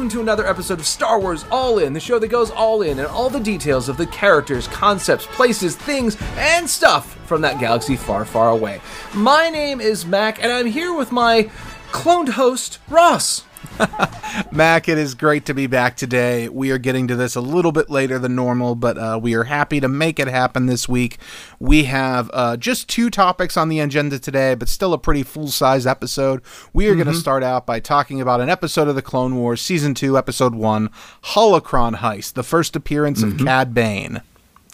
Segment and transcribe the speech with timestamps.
[0.00, 2.98] welcome to another episode of Star Wars All In, the show that goes all in
[3.00, 7.96] and all the details of the characters, concepts, places, things, and stuff from that galaxy
[7.96, 8.80] far, far away.
[9.12, 11.50] My name is Mac, and I'm here with my
[11.92, 13.44] cloned host, Ross.
[14.52, 16.48] Mac, it is great to be back today.
[16.48, 19.44] We are getting to this a little bit later than normal, but uh, we are
[19.44, 21.18] happy to make it happen this week.
[21.58, 25.48] We have uh, just two topics on the agenda today, but still a pretty full
[25.48, 26.42] size episode.
[26.72, 27.02] We are mm-hmm.
[27.04, 30.16] going to start out by talking about an episode of the Clone Wars, Season 2,
[30.16, 30.90] Episode 1
[31.24, 33.40] Holocron Heist, the first appearance mm-hmm.
[33.40, 34.22] of Cad Bane.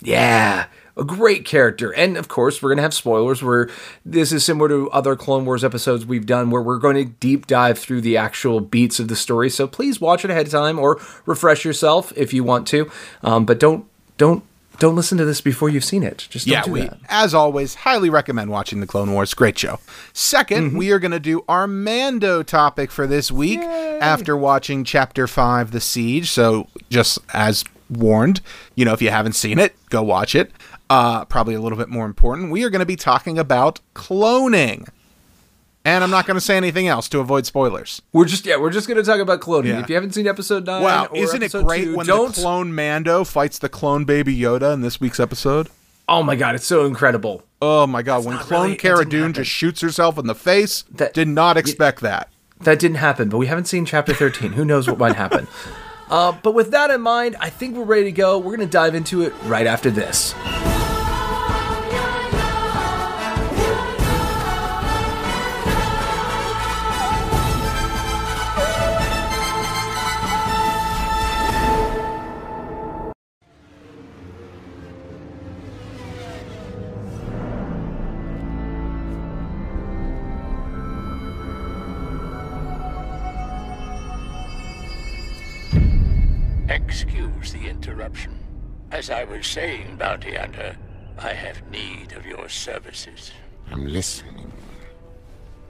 [0.02, 0.66] Yeah
[0.96, 1.92] a great character.
[1.92, 3.68] And of course, we're going to have spoilers where
[4.04, 7.46] this is similar to other Clone Wars episodes we've done where we're going to deep
[7.46, 9.50] dive through the actual beats of the story.
[9.50, 12.90] So please watch it ahead of time or refresh yourself if you want to.
[13.22, 13.86] Um, but don't,
[14.16, 14.42] don't,
[14.78, 16.26] don't listen to this before you've seen it.
[16.30, 16.98] Just yeah, we, that.
[17.08, 19.32] as always, highly recommend watching the Clone Wars.
[19.34, 19.78] Great show.
[20.12, 20.76] 2nd mm-hmm.
[20.76, 23.98] we are going to do our Mando topic for this week Yay.
[24.00, 26.30] after watching Chapter Five, The Siege.
[26.30, 28.40] So, just as warned,
[28.74, 30.52] you know, if you haven't seen it, go watch it.
[30.88, 34.88] Uh, probably a little bit more important, we are going to be talking about cloning.
[35.84, 38.02] And I'm not going to say anything else to avoid spoilers.
[38.12, 39.66] We're just yeah, we're just going to talk about cloning.
[39.66, 39.80] Yeah.
[39.80, 42.34] If you haven't seen episode nine, wow, isn't it great two, when don't...
[42.34, 45.68] the clone Mando fights the clone baby Yoda in this week's episode?
[46.08, 47.44] Oh my god, it's so incredible!
[47.62, 50.82] Oh my god, That's when clone really, Cara Dune just shoots herself in the face,
[50.90, 52.30] that did not expect that.
[52.60, 54.52] That didn't happen, but we haven't seen chapter 13.
[54.52, 55.46] Who knows what might happen?
[56.08, 58.38] Uh, but with that in mind, I think we're ready to go.
[58.38, 60.34] We're going to dive into it right after this.
[89.36, 90.76] Was saying, Bounty Hunter,
[91.18, 93.32] I have need of your services.
[93.70, 94.52] I'm listening.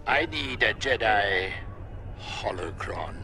[0.07, 1.51] I need a Jedi
[2.21, 3.15] holocron.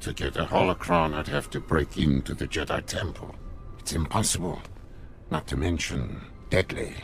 [0.00, 3.34] To get a holocron, I'd have to break into the Jedi Temple.
[3.78, 4.60] It's impossible.
[5.30, 6.94] Not to mention, deadly.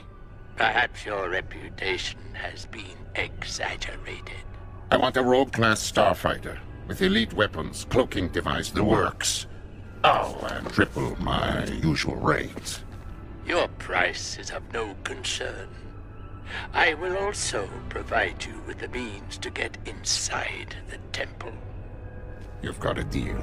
[0.57, 4.45] Perhaps your reputation has been exaggerated.
[4.91, 9.47] I want a Rogue-class starfighter, with elite weapons, cloaking device, the works.
[10.07, 12.83] Oh, and triple my usual rate.
[13.47, 15.71] Your price is of no concern.
[16.75, 21.55] I will also provide you with the means to get inside the temple.
[22.61, 23.43] You've got a deal.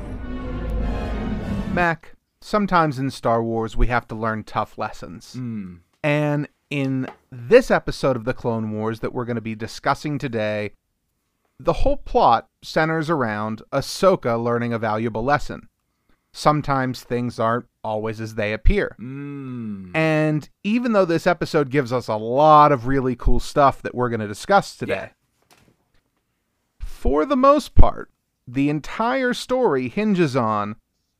[1.74, 5.36] Mac, sometimes in Star Wars we have to learn tough lessons.
[5.36, 5.80] Mm.
[6.04, 10.74] And in this episode of the Clone Wars that we're going to be discussing today,
[11.60, 15.68] the whole plot centers around Ahsoka learning a valuable lesson
[16.34, 18.96] sometimes things aren't always as they appear.
[19.00, 19.96] Mm.
[19.96, 24.10] And even though this episode gives us a lot of really cool stuff that we're
[24.10, 25.58] going to discuss today, yeah.
[26.80, 28.10] for the most part,
[28.48, 30.76] the entire story hinges on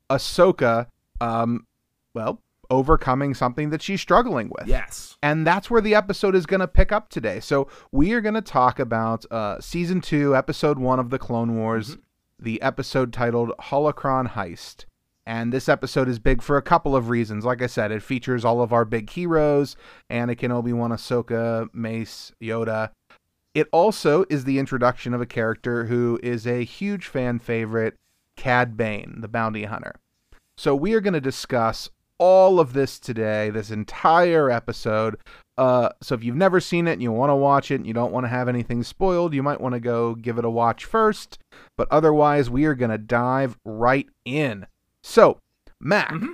[0.10, 0.88] Ahsoka,
[1.20, 1.66] um,
[2.14, 4.68] well, overcoming something that she's struggling with.
[4.68, 5.18] Yes.
[5.22, 7.40] And that's where the episode is going to pick up today.
[7.40, 11.58] So we are going to talk about uh, season two, episode one of the Clone
[11.58, 12.02] Wars, mm-hmm.
[12.40, 14.86] the episode titled Holocron Heist.
[15.32, 17.46] And this episode is big for a couple of reasons.
[17.46, 19.78] Like I said, it features all of our big heroes
[20.10, 22.90] Anakin, Obi Wan, Ahsoka, Mace, Yoda.
[23.56, 27.96] It also is the introduction of a character who is a huge fan favorite,
[28.36, 29.96] Cad Bane, the bounty hunter.
[30.58, 35.16] So we are going to discuss all of this today, this entire episode.
[35.58, 37.94] Uh, so if you've never seen it and you want to watch it and you
[37.94, 40.84] don't want to have anything spoiled, you might want to go give it a watch
[40.84, 41.40] first.
[41.78, 44.68] But otherwise, we are going to dive right in.
[45.04, 45.40] So,
[45.80, 46.34] Mac, mm-hmm.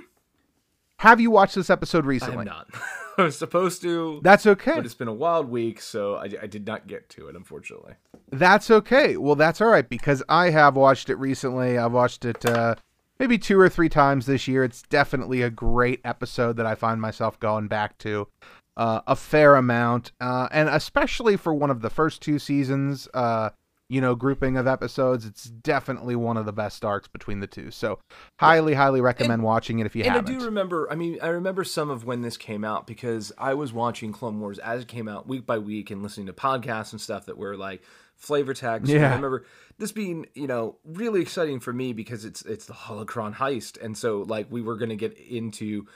[0.98, 2.48] have you watched this episode recently?
[2.48, 2.82] I have not.
[3.18, 4.20] I was supposed to.
[4.22, 4.76] That's okay.
[4.76, 7.94] But it's been a wild week, so I, I did not get to it, unfortunately.
[8.30, 9.16] That's okay.
[9.16, 11.78] Well, that's all right because I have watched it recently.
[11.78, 12.76] I've watched it uh,
[13.18, 14.62] maybe two or three times this year.
[14.62, 18.28] It's definitely a great episode that I find myself going back to
[18.76, 23.08] uh, a fair amount, uh, and especially for one of the first two seasons.
[23.12, 23.50] Uh,
[23.88, 27.70] you know grouping of episodes it's definitely one of the best arcs between the two.
[27.70, 27.98] So
[28.38, 30.34] highly highly recommend and, watching it if you and haven't.
[30.34, 33.54] i do remember i mean i remember some of when this came out because i
[33.54, 36.92] was watching clone wars as it came out week by week and listening to podcasts
[36.92, 37.82] and stuff that were like
[38.16, 38.90] flavor text.
[38.90, 39.12] Yeah.
[39.12, 39.46] i remember
[39.78, 43.82] this being you know really exciting for me because it's it's the holocron heist.
[43.82, 45.86] And so like we were going to get into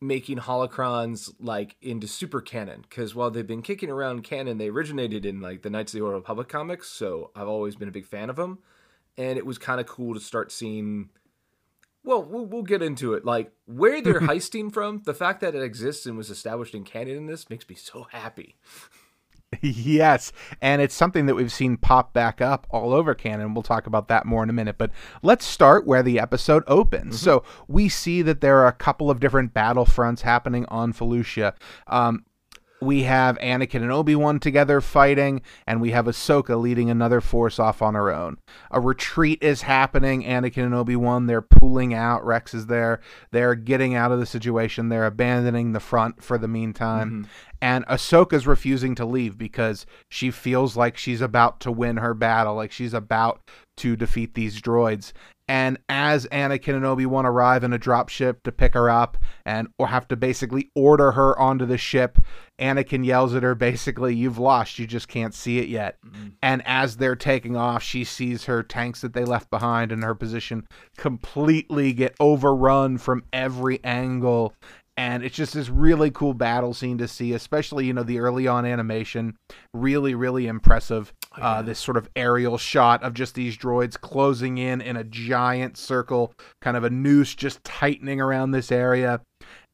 [0.00, 5.24] making holocrons like into super canon because while they've been kicking around canon they originated
[5.24, 8.04] in like the knights of the old republic comics so i've always been a big
[8.04, 8.58] fan of them
[9.18, 11.10] and it was kind of cool to start seeing.
[12.04, 13.24] Well, well, we'll get into it.
[13.24, 17.16] Like where they're heisting from, the fact that it exists and was established in canon
[17.16, 18.56] in this makes me so happy.
[19.62, 23.54] Yes, and it's something that we've seen pop back up all over canon.
[23.54, 24.90] We'll talk about that more in a minute, but
[25.22, 27.16] let's start where the episode opens.
[27.16, 27.24] Mm-hmm.
[27.24, 31.54] So we see that there are a couple of different battle fronts happening on Felucia.
[31.86, 32.24] Um,
[32.80, 37.58] we have Anakin and Obi Wan together fighting, and we have Ahsoka leading another force
[37.58, 38.38] off on her own.
[38.70, 40.24] A retreat is happening.
[40.24, 42.24] Anakin and Obi Wan they're pulling out.
[42.24, 43.00] Rex is there.
[43.30, 44.88] They're getting out of the situation.
[44.88, 47.10] They're abandoning the front for the meantime.
[47.10, 47.30] Mm-hmm.
[47.62, 52.54] And Ahsoka's refusing to leave because she feels like she's about to win her battle,
[52.54, 53.40] like she's about
[53.78, 55.12] to defeat these droids.
[55.48, 59.68] And as Anakin and Obi Wan arrive in a dropship to pick her up and
[59.78, 62.18] or have to basically order her onto the ship,
[62.58, 65.98] Anakin yells at her basically, You've lost, you just can't see it yet.
[66.04, 66.28] Mm-hmm.
[66.42, 70.14] And as they're taking off, she sees her tanks that they left behind in her
[70.14, 70.66] position
[70.96, 74.54] completely get overrun from every angle
[74.96, 78.46] and it's just this really cool battle scene to see especially you know the early
[78.46, 79.36] on animation
[79.72, 81.46] really really impressive oh, yeah.
[81.46, 85.76] uh, this sort of aerial shot of just these droids closing in in a giant
[85.76, 89.20] circle kind of a noose just tightening around this area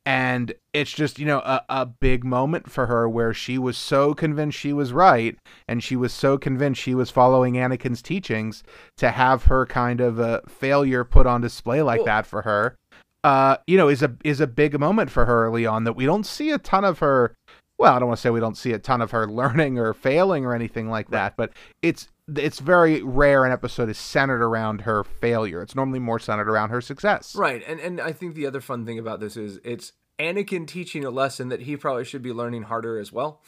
[0.05, 4.15] and it's just you know a, a big moment for her where she was so
[4.15, 5.37] convinced she was right
[5.69, 8.65] and she was so convinced she was following anakin's teachings
[8.97, 12.77] to have her kind of a failure put on display like well, that for her
[13.25, 16.05] uh, you know, is a is a big moment for her early on that we
[16.05, 17.35] don't see a ton of her.
[17.83, 19.93] Well, I don't want to say we don't see a ton of her learning or
[19.93, 21.19] failing or anything like right.
[21.19, 21.53] that, but
[21.83, 22.07] it's
[22.37, 25.61] it's very rare an episode is centered around her failure.
[25.61, 27.35] It's normally more centered around her success.
[27.35, 31.05] Right, and and I think the other fun thing about this is it's Anakin teaching
[31.05, 33.43] a lesson that he probably should be learning harder as well.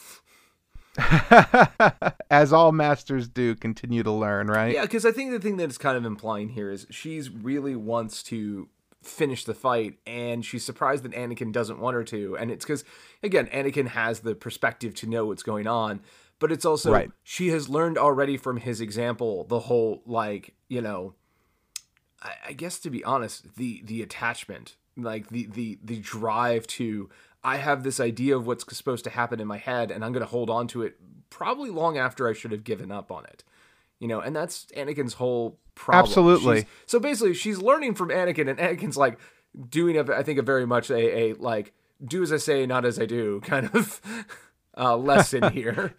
[2.29, 5.65] as all masters do continue to learn right yeah because i think the thing that
[5.65, 8.69] it's kind of implying here is she's really wants to
[9.05, 12.85] finish the fight and she's surprised that Anakin doesn't want her to and it's cuz
[13.23, 16.01] again Anakin has the perspective to know what's going on
[16.39, 17.11] but it's also right.
[17.23, 21.15] she has learned already from his example the whole like you know
[22.23, 27.11] I, I guess to be honest the the attachment like the the the drive to
[27.43, 30.25] I have this idea of what's supposed to happen in my head and I'm going
[30.25, 30.99] to hold on to it
[31.29, 33.45] probably long after I should have given up on it
[34.01, 36.05] you know and that's Anakin's whole problem.
[36.05, 36.61] Absolutely.
[36.61, 39.19] She's, so basically, she's learning from Anakin, and Anakin's like
[39.69, 41.73] doing, a, I think, a very much a, a like
[42.05, 44.01] do as I say, not as I do kind of
[44.77, 45.95] uh, lesson here.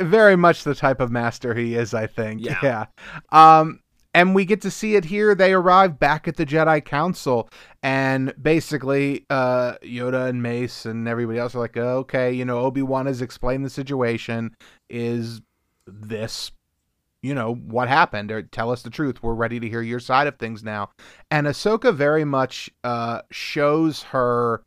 [0.00, 2.42] Very much the type of master he is, I think.
[2.42, 2.58] Yeah.
[2.62, 2.86] yeah.
[3.30, 3.80] Um,
[4.12, 5.34] and we get to see it here.
[5.34, 7.50] They arrive back at the Jedi Council,
[7.82, 12.82] and basically, uh, Yoda and Mace and everybody else are like, "Okay, you know, Obi
[12.82, 14.56] Wan has explained the situation.
[14.88, 15.42] Is
[15.86, 16.50] this
[17.22, 19.22] you know, what happened or tell us the truth.
[19.22, 20.90] We're ready to hear your side of things now.
[21.30, 24.62] And Ahsoka very much uh, shows her,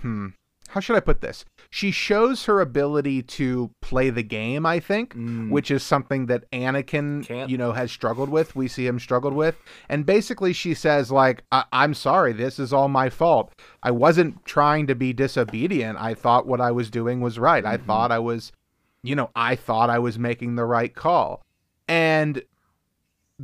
[0.00, 0.28] hmm,
[0.68, 1.44] how should I put this?
[1.70, 5.50] She shows her ability to play the game, I think, mm.
[5.50, 7.50] which is something that Anakin, Can't.
[7.50, 8.54] you know, has struggled with.
[8.54, 9.56] We see him struggled with.
[9.88, 13.52] And basically she says, like, I- I'm sorry, this is all my fault.
[13.82, 15.98] I wasn't trying to be disobedient.
[15.98, 17.64] I thought what I was doing was right.
[17.64, 17.74] Mm-hmm.
[17.74, 18.52] I thought I was,
[19.02, 21.42] you know, I thought I was making the right call.
[21.88, 22.42] And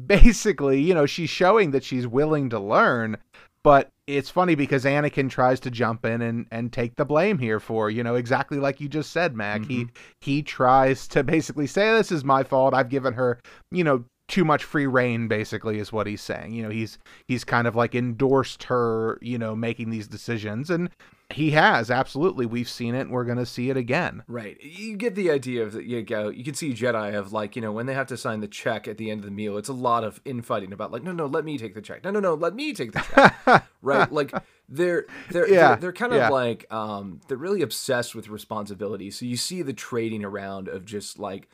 [0.06, 3.16] basically, you know, she's showing that she's willing to learn,
[3.62, 7.58] but it's funny because Anakin tries to jump in and, and take the blame here
[7.58, 9.62] for, you know, exactly like you just said, Mac.
[9.62, 9.70] Mm-hmm.
[9.70, 9.86] He
[10.20, 12.74] he tries to basically say this is my fault.
[12.74, 16.52] I've given her, you know, too much free rein basically is what he's saying.
[16.52, 16.98] You know, he's
[17.28, 20.90] he's kind of like endorsed her, you know, making these decisions and
[21.30, 22.46] he has absolutely.
[22.46, 23.02] We've seen it.
[23.02, 24.22] and We're going to see it again.
[24.28, 24.62] Right.
[24.62, 25.84] You get the idea of that.
[25.84, 26.28] You go.
[26.28, 28.86] You can see Jedi of like you know when they have to sign the check
[28.86, 29.56] at the end of the meal.
[29.56, 32.04] It's a lot of infighting about like no no let me take the check.
[32.04, 33.66] No no no let me take the check.
[33.82, 34.12] right.
[34.12, 34.32] Like
[34.68, 35.68] they're they're yeah.
[35.68, 36.28] they're, they're kind of yeah.
[36.28, 39.10] like um they're really obsessed with responsibility.
[39.10, 41.48] So you see the trading around of just like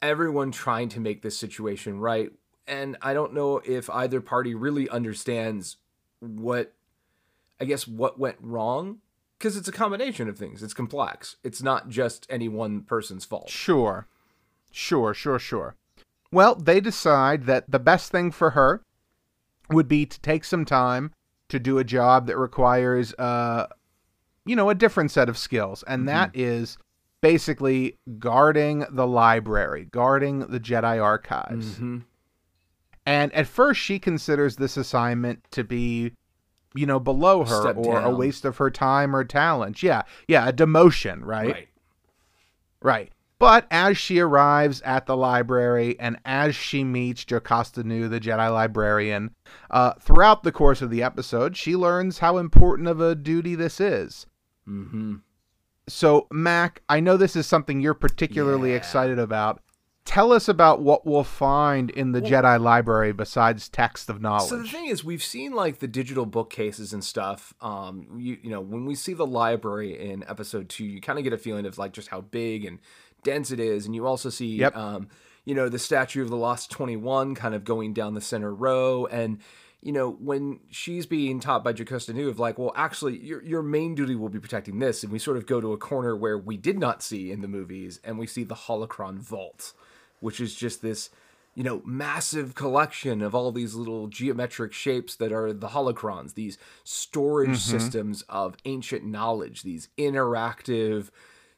[0.00, 2.30] everyone trying to make this situation right.
[2.66, 5.76] And I don't know if either party really understands
[6.20, 6.72] what
[7.60, 8.98] I guess what went wrong
[9.38, 10.62] because it's a combination of things.
[10.62, 11.36] It's complex.
[11.44, 13.50] It's not just any one person's fault.
[13.50, 14.06] Sure.
[14.70, 15.76] Sure, sure, sure.
[16.32, 18.82] Well, they decide that the best thing for her
[19.70, 21.12] would be to take some time
[21.48, 23.66] to do a job that requires uh
[24.46, 26.06] you know, a different set of skills, and mm-hmm.
[26.06, 26.76] that is
[27.20, 31.74] basically guarding the library, guarding the Jedi archives.
[31.74, 31.98] Mm-hmm.
[33.06, 36.12] And at first she considers this assignment to be
[36.74, 38.04] you know, below her Step or down.
[38.04, 39.82] a waste of her time or talent.
[39.82, 40.02] Yeah.
[40.28, 40.48] Yeah.
[40.48, 41.52] A demotion, right?
[41.52, 41.68] Right.
[42.82, 43.12] Right.
[43.38, 48.50] But as she arrives at the library and as she meets Jocasta Nu, the Jedi
[48.52, 49.30] librarian,
[49.70, 53.80] uh, throughout the course of the episode, she learns how important of a duty this
[53.80, 54.26] is.
[54.68, 55.16] Mm-hmm.
[55.88, 58.76] So, Mac, I know this is something you're particularly Yeah.
[58.76, 59.60] excited about.
[60.04, 64.50] Tell us about what we'll find in the Well- Jedi library besides text of knowledge.
[64.50, 67.54] So the thing is, we've seen like the digital bookcases and stuff.
[67.60, 71.24] Um, you you know, when we see the library in episode two, you kind of
[71.24, 72.80] get a feeling of like just how big and
[73.22, 74.76] dense it is, and you also see, Yep.
[74.76, 75.08] um,
[75.46, 78.54] you know, the statue of the Lost Twenty One kind of going down the center
[78.54, 79.38] row, and
[79.80, 83.62] you know, when she's being taught by Jocasta Nu of like, well, actually, your your
[83.62, 86.36] main duty will be protecting this, and we sort of go to a corner where
[86.38, 89.72] we did not see in the movies, and we see the holocron vault,
[90.20, 91.10] which is just this
[91.54, 96.58] you know, massive collection of all these little geometric shapes that are the holocrons, these
[96.82, 97.78] storage mm-hmm.
[97.78, 101.10] systems of ancient knowledge, these interactive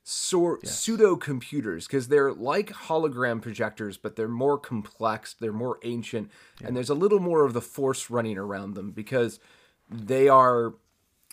[0.02, 6.30] sor- pseudo computers, because they're like hologram projectors, but they're more complex, they're more ancient,
[6.62, 9.40] and there's a little more of the force running around them because
[9.90, 10.74] they are,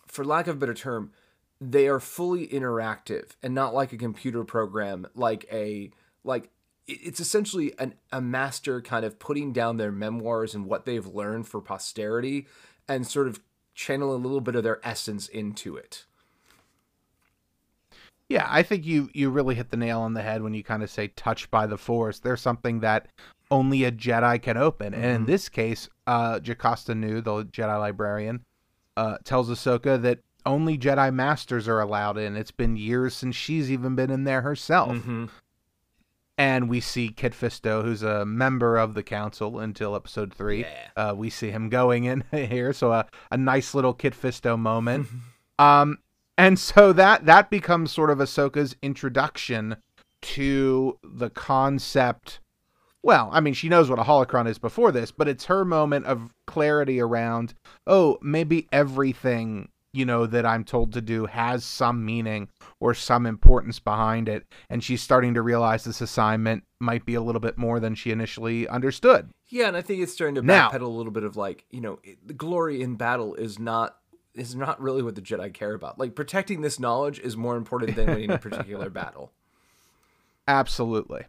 [0.07, 1.11] for lack of a better term,
[1.59, 5.91] they are fully interactive and not like a computer program, like a
[6.23, 6.49] like
[6.87, 11.47] it's essentially an, a master kind of putting down their memoirs and what they've learned
[11.47, 12.47] for posterity
[12.87, 13.39] and sort of
[13.73, 16.05] channel a little bit of their essence into it.
[18.29, 20.81] Yeah, I think you you really hit the nail on the head when you kind
[20.81, 22.19] of say touched by the force.
[22.19, 23.07] There's something that
[23.51, 24.93] only a Jedi can open.
[24.93, 28.43] And in this case, uh Jocasta Nu, the Jedi librarian,
[28.97, 32.35] uh tells Ahsoka that only Jedi masters are allowed in.
[32.35, 34.97] It's been years since she's even been in there herself.
[36.43, 40.65] And we see Kit Fisto, who's a member of the council until episode three.
[40.65, 40.89] Yeah.
[40.97, 45.07] Uh, we see him going in here, so a, a nice little Kit Fisto moment.
[45.59, 45.99] um,
[46.37, 49.77] and so that that becomes sort of Ahsoka's introduction
[50.21, 52.41] to the concept.
[53.01, 56.07] Well, I mean, she knows what a holocron is before this, but it's her moment
[56.07, 57.53] of clarity around.
[57.87, 63.25] Oh, maybe everything you know that I'm told to do has some meaning or some
[63.25, 67.57] importance behind it, and she's starting to realize this assignment might be a little bit
[67.57, 69.29] more than she initially understood.
[69.49, 71.79] Yeah, and I think it's starting to Now- backpedal a little bit of like, you
[71.79, 73.97] know, the glory in battle is not
[74.33, 75.99] is not really what the Jedi care about.
[75.99, 79.31] Like protecting this knowledge is more important than winning a particular battle.
[80.47, 81.25] Absolutely.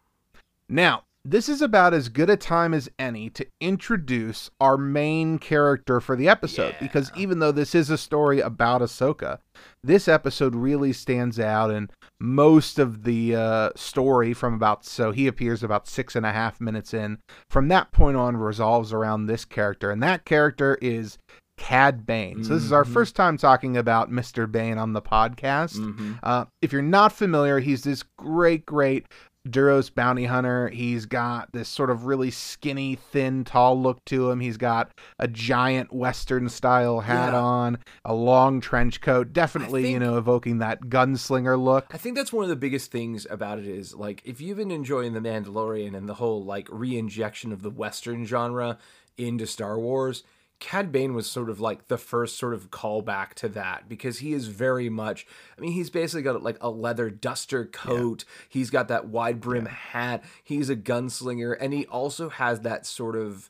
[0.67, 5.99] Now, this is about as good a time as any to introduce our main character
[5.99, 9.39] for the episode because even though this is a story about Ahsoka,
[9.83, 15.25] this episode really stands out and most of the uh, story from about so he
[15.25, 17.17] appears about six and a half minutes in
[17.49, 21.17] from that point on resolves around this character and that character is
[21.57, 22.43] Cad Bane.
[22.43, 24.51] So this is our first time talking about Mr.
[24.51, 25.77] Bane on the podcast.
[26.21, 29.05] Uh, if you're not familiar, he's this great, great
[29.47, 30.69] Duros bounty hunter.
[30.69, 34.39] He's got this sort of really skinny, thin, tall look to him.
[34.39, 37.39] He's got a giant Western style hat Yeah.
[37.39, 41.85] on, a long trench coat, definitely, you know, evoking that gunslinger look.
[41.91, 44.71] I think that's one of the biggest things about it is like if you've been
[44.71, 48.77] enjoying the Mandalorian and the whole like re-injection of the Western genre
[49.17, 50.23] into Star Wars,
[50.59, 54.33] Cad Bane was sort of like the first sort of callback to that because he
[54.33, 55.27] is very much.
[55.57, 58.23] I mean, he's basically got like a leather duster coat.
[58.47, 60.23] He's got that wide brim hat.
[60.43, 63.49] He's a gunslinger, and he also has that sort of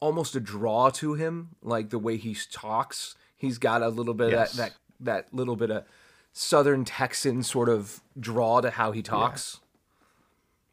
[0.00, 3.14] almost a draw to him, like the way he talks.
[3.36, 4.52] He's got a little bit Yes.
[4.52, 4.76] of that that
[5.28, 5.84] that little bit of
[6.32, 9.60] Southern Texan sort of draw to how he talks.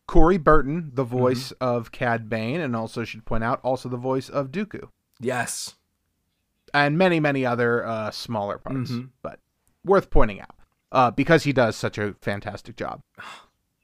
[0.08, 1.18] Corey Burton, the Mm-hmm.
[1.18, 4.90] voice of Cad Bane, and also should point out, also the voice of Dooku.
[5.20, 5.76] Yes.
[6.74, 9.08] and many many other uh, smaller parts, Mm-hmm.
[9.22, 9.40] but
[9.86, 10.56] worth pointing out
[10.92, 13.02] uh, because he does such a fantastic job.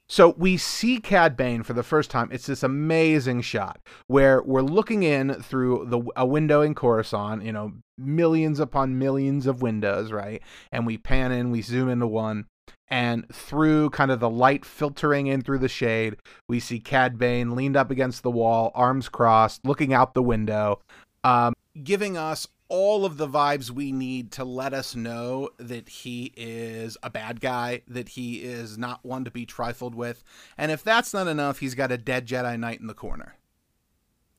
[0.08, 2.28] So we see Cad Bane for the first time.
[2.30, 7.42] It's this amazing shot where we're looking in through the a window in Coruscant.
[7.42, 10.40] You know, millions upon millions of windows, right?
[10.70, 12.44] And we pan in, we zoom into one,
[12.86, 17.56] and through kind of the light filtering in through the shade, we see Cad Bane
[17.56, 20.78] leaned up against the wall, arms crossed, looking out the window,
[21.26, 26.32] um, giving us all of the vibes we need to let us know that he
[26.36, 30.22] is a bad guy, that he is not one to be trifled with.
[30.56, 33.34] And if that's not enough, he's got a dead Jedi Knight in the corner.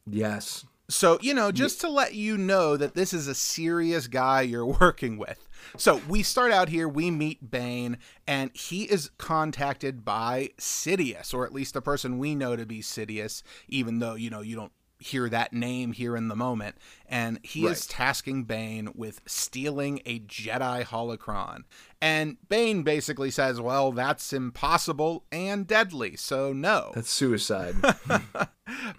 [0.10, 0.65] Yes.
[0.89, 4.65] So, you know, just to let you know that this is a serious guy you're
[4.79, 5.50] working with.
[5.75, 11.46] So, we start out here, we meet Bane, and he is contacted by Sidious, or
[11.46, 14.72] at least the person we know to be Sidious, even though, you know, you don't
[15.00, 16.75] hear that name here in the moment.
[17.08, 17.72] And he Right.
[17.74, 21.63] is tasking Bane with stealing a Jedi holocron.
[22.01, 26.92] And Bane basically says, Well, that's impossible and deadly, so no.
[26.96, 27.75] That's suicide.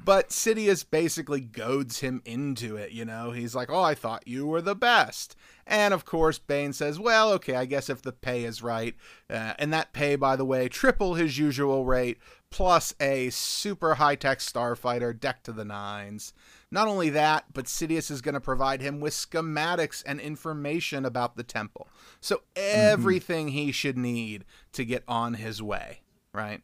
[0.02, 3.32] But Sidious basically goads him into it, you know?
[3.32, 5.36] He's like, Oh, I thought you were the best.
[5.66, 8.94] And of course, Bane says, Well, okay, I guess if the pay is right.
[9.28, 12.16] Uh, and that pay, by the way, triple his usual rate,
[12.50, 16.32] plus a super high tech starfighter decked to the nines.
[16.70, 21.36] Not only that, but Sidious is going to provide him with schematics and information about
[21.36, 21.88] the temple.
[22.20, 22.42] So mm-hmm.
[22.56, 26.00] everything he should need to get on his way,
[26.32, 26.62] right?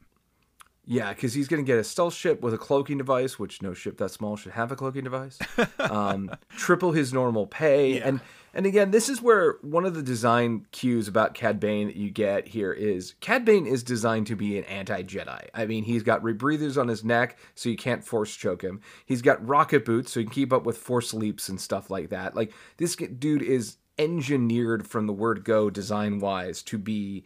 [0.86, 3.72] Yeah, because he's going to get a stealth ship with a cloaking device, which no
[3.72, 5.38] ship that small should have a cloaking device.
[5.78, 8.20] Um, triple his normal pay, and
[8.54, 12.10] and again, this is where one of the design cues about Cad Bane that you
[12.10, 15.48] get here is Cad Bane is designed to be an anti-Jedi.
[15.52, 18.80] I mean, he's got rebreathers on his neck, so you can't force choke him.
[19.04, 22.10] He's got rocket boots, so he can keep up with force leaps and stuff like
[22.10, 22.34] that.
[22.34, 27.24] Like this dude is engineered from the word go design wise to be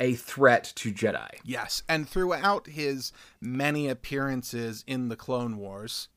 [0.00, 1.28] a threat to Jedi.
[1.44, 6.08] Yes, and throughout his many appearances in the Clone Wars,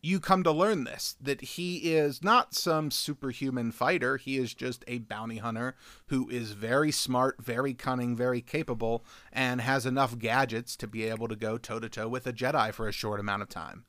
[0.00, 4.16] you come to learn this that he is not some superhuman fighter.
[4.16, 5.74] He is just a bounty hunter
[6.06, 11.28] who is very smart, very cunning, very capable, and has enough gadgets to be able
[11.28, 13.84] to go toe to toe with a Jedi for a short amount of time.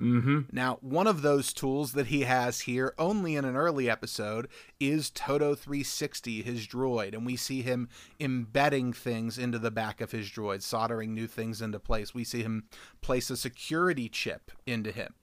[0.00, 0.40] Mm-hmm.
[0.50, 5.10] Now, one of those tools that he has here, only in an early episode, is
[5.10, 7.88] Todo 360, his droid, and we see him
[8.18, 12.14] embedding things into the back of his droid, soldering new things into place.
[12.14, 12.64] We see him
[13.02, 15.14] place a security chip into him.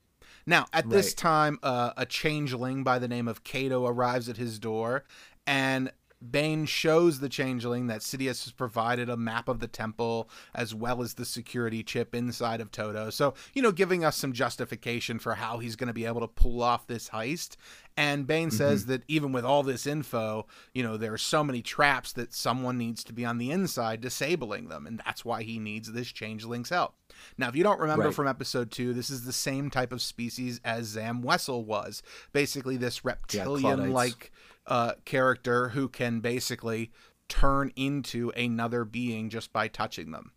[0.45, 4.59] Now, at this time, uh, a changeling by the name of Cato arrives at his
[4.59, 5.03] door,
[5.45, 10.73] and Bane shows the changeling that Sidious has provided a map of the temple as
[10.73, 13.11] well as the security chip inside of Todo.
[13.11, 16.27] So, you know, giving us some justification for how he's going to be able to
[16.27, 17.55] pull off this heist.
[17.95, 18.57] And Bane mm-hmm.
[18.57, 22.33] says that even with all this info, you know, there are so many traps that
[22.33, 24.87] someone needs to be on the inside disabling them.
[24.87, 26.95] And that's why he needs this changeling's help.
[27.37, 28.13] Now, if you don't remember Right.
[28.13, 32.01] from episode two, this is the same type of species as Zam Wesell was.
[32.33, 34.31] Basically, this reptilian like
[34.67, 36.91] uh, character who can basically
[37.29, 40.31] turn into another being just by touching them.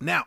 [0.00, 0.24] Now,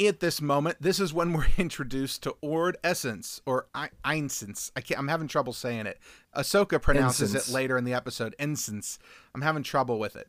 [0.00, 4.70] at this moment, this is when we're introduced to Ord Essence or I- Einsens.
[4.76, 4.98] I can't.
[4.98, 5.98] I'm having trouble saying it.
[6.36, 7.48] Ahsoka pronounces Ensigns.
[7.48, 8.34] it later in the episode.
[8.38, 8.98] Ensigns.
[9.34, 10.28] I'm having trouble with it.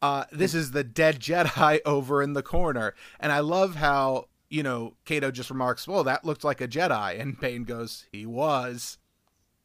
[0.00, 4.62] Uh, this is the dead Jedi over in the corner, and I love how you
[4.62, 8.98] know Cato just remarks, "Well, that looked like a Jedi," and Bane goes, "He was."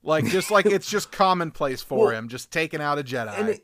[0.03, 3.37] Like just like it's just commonplace for Well, him, just taking out a Jedi.
[3.37, 3.59] and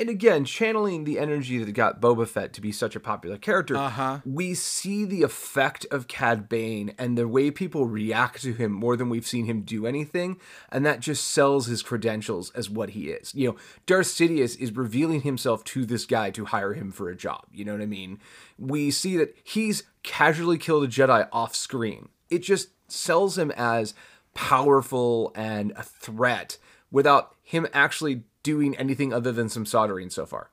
[0.00, 3.74] and again, channeling the energy that got Boba Fett to be such a popular character,
[3.76, 4.20] Uh-huh.
[4.24, 8.96] we see the effect of Cad Bane and the way people react to him more
[8.96, 10.36] than we've seen him do anything,
[10.70, 13.34] and that just sells his credentials as what he is.
[13.34, 17.16] You know, Darth Sidious is revealing himself to this guy to hire him for a
[17.16, 17.46] job.
[17.50, 18.20] You know what I mean?
[18.56, 22.10] We see that he's casually killed a Jedi off screen.
[22.30, 23.94] It just sells him as
[24.38, 26.58] powerful and a threat
[26.92, 30.50] without him actually doing anything other than some soldering so far.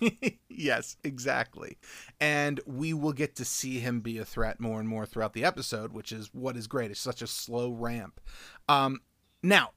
[0.48, 1.76] yes, exactly.
[2.20, 5.44] And we will get to see him be a threat more and more throughout the
[5.44, 6.92] episode, which is what is great.
[6.92, 8.20] It's such a slow ramp.
[8.68, 9.00] Um,
[9.42, 9.70] now,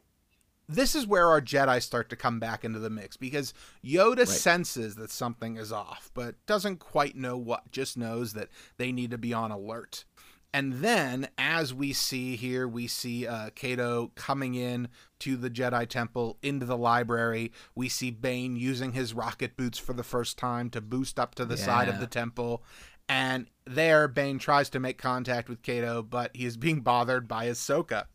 [0.69, 4.97] this is where our Jedi start to come back into the mix because Yoda senses
[4.97, 9.17] that something is off, but doesn't quite know what, just knows that they need to
[9.17, 10.05] be on alert.
[10.53, 14.87] And then, as we see here, we see uh, Cato coming in
[15.19, 17.51] to the Jedi Temple into the library.
[17.75, 21.45] We see Bane using his rocket boots for the first time to boost up to
[21.45, 22.63] the side of the temple.
[23.09, 27.47] And there, Bane tries to make contact with Cato, but he is being bothered by
[27.47, 28.05] Ahsoka.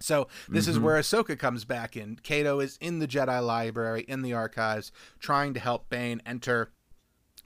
[0.00, 2.16] So this is where Ahsoka comes back in.
[2.16, 6.72] Cato is in the Jedi library, in the archives, trying to help Bane enter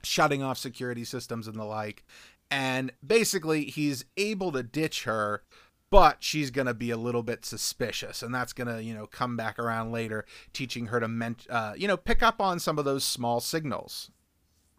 [0.03, 2.03] shutting off security systems and the like.
[2.49, 5.43] And basically, he's able to ditch her,
[5.89, 8.21] but she's going to be a little bit suspicious.
[8.21, 11.73] And that's going to, you know, come back around later, teaching her to, ment- uh,
[11.75, 14.11] you know, pick up on some of those small signals.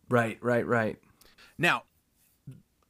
[0.08, 0.98] Right, right, right.
[1.58, 1.82] Now,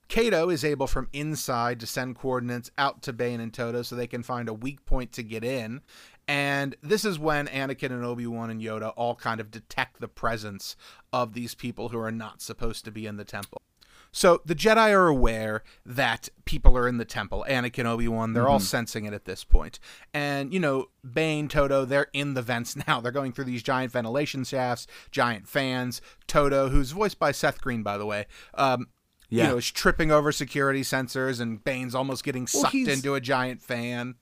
[0.08, 4.06] Cato is able from inside to send coordinates out to Bane and Todo so they
[4.06, 5.82] can find a weak point to get in.
[6.26, 10.08] And this is when Anakin and Obi Wan and Yoda all kind of detect the
[10.08, 10.76] presence
[11.12, 13.62] of these people who are not supposed to be in the temple.
[14.10, 17.44] So the Jedi are aware that people are in the temple.
[17.48, 19.78] Anakin, Obi Wan, they're all sensing it at this point.
[20.14, 23.00] And, you know, Bane, Todo, they're in the vents now.
[23.00, 26.00] They're going through these giant ventilation shafts, giant fans.
[26.26, 28.88] Todo, who's voiced by Seth Green, by the way, um,
[29.30, 33.20] you know, is tripping over security sensors, and Bane's almost getting sucked he's- into a
[33.20, 34.14] giant fan.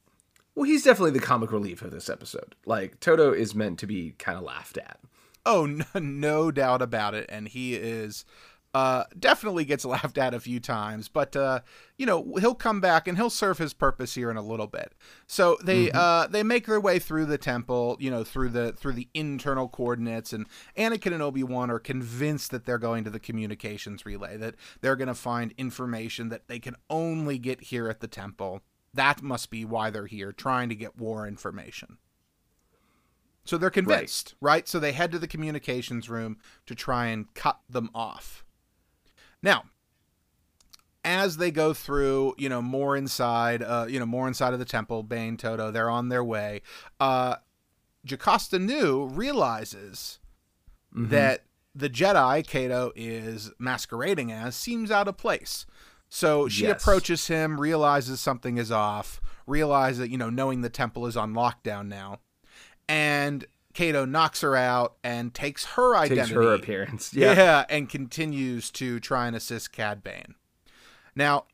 [0.56, 2.54] Well, he's definitely the comic relief of this episode.
[2.64, 4.98] Like Todo is meant to be kind of laughed at.
[5.44, 7.26] Oh, no, no doubt about it.
[7.28, 8.24] And he is
[8.76, 11.60] uh, definitely gets laughed at a few times, but uh,
[11.96, 14.92] you know he'll come back and he'll serve his purpose here in a little bit.
[15.26, 18.92] So they uh, they make their way through the temple, you know, through the through
[18.92, 23.18] the internal coordinates, and Anakin and Obi Wan are convinced that they're going to the
[23.18, 28.00] communications relay, that they're going to find information that they can only get here at
[28.00, 28.60] the temple.
[28.92, 31.96] That must be why they're here, trying to get war information.
[33.44, 34.68] So they're convinced, right.
[34.68, 36.36] So they head to the communications room
[36.66, 38.44] to try and cut them off.
[39.42, 39.64] Now,
[41.04, 44.64] as they go through, you know, more inside, uh, you know, more inside of the
[44.64, 46.62] temple, Bane, Todo, they're on their way.
[46.98, 47.36] Uh,
[48.04, 50.18] Jocasta Nu realizes
[50.92, 51.44] that
[51.74, 55.66] the Jedi Cato is masquerading as seems out of place.
[56.08, 56.80] So she Yes.
[56.80, 61.34] approaches him, realizes something is off, realizes that, you know, knowing the temple is on
[61.34, 62.20] lockdown now.
[62.88, 63.44] And
[63.76, 66.20] Cato knocks her out and takes her identity.
[66.20, 67.12] Takes her appearance.
[67.12, 67.26] Yeah.
[67.36, 67.64] Yeah.
[67.68, 70.34] and continues to try and assist Cad Bane.
[71.14, 71.44] Now,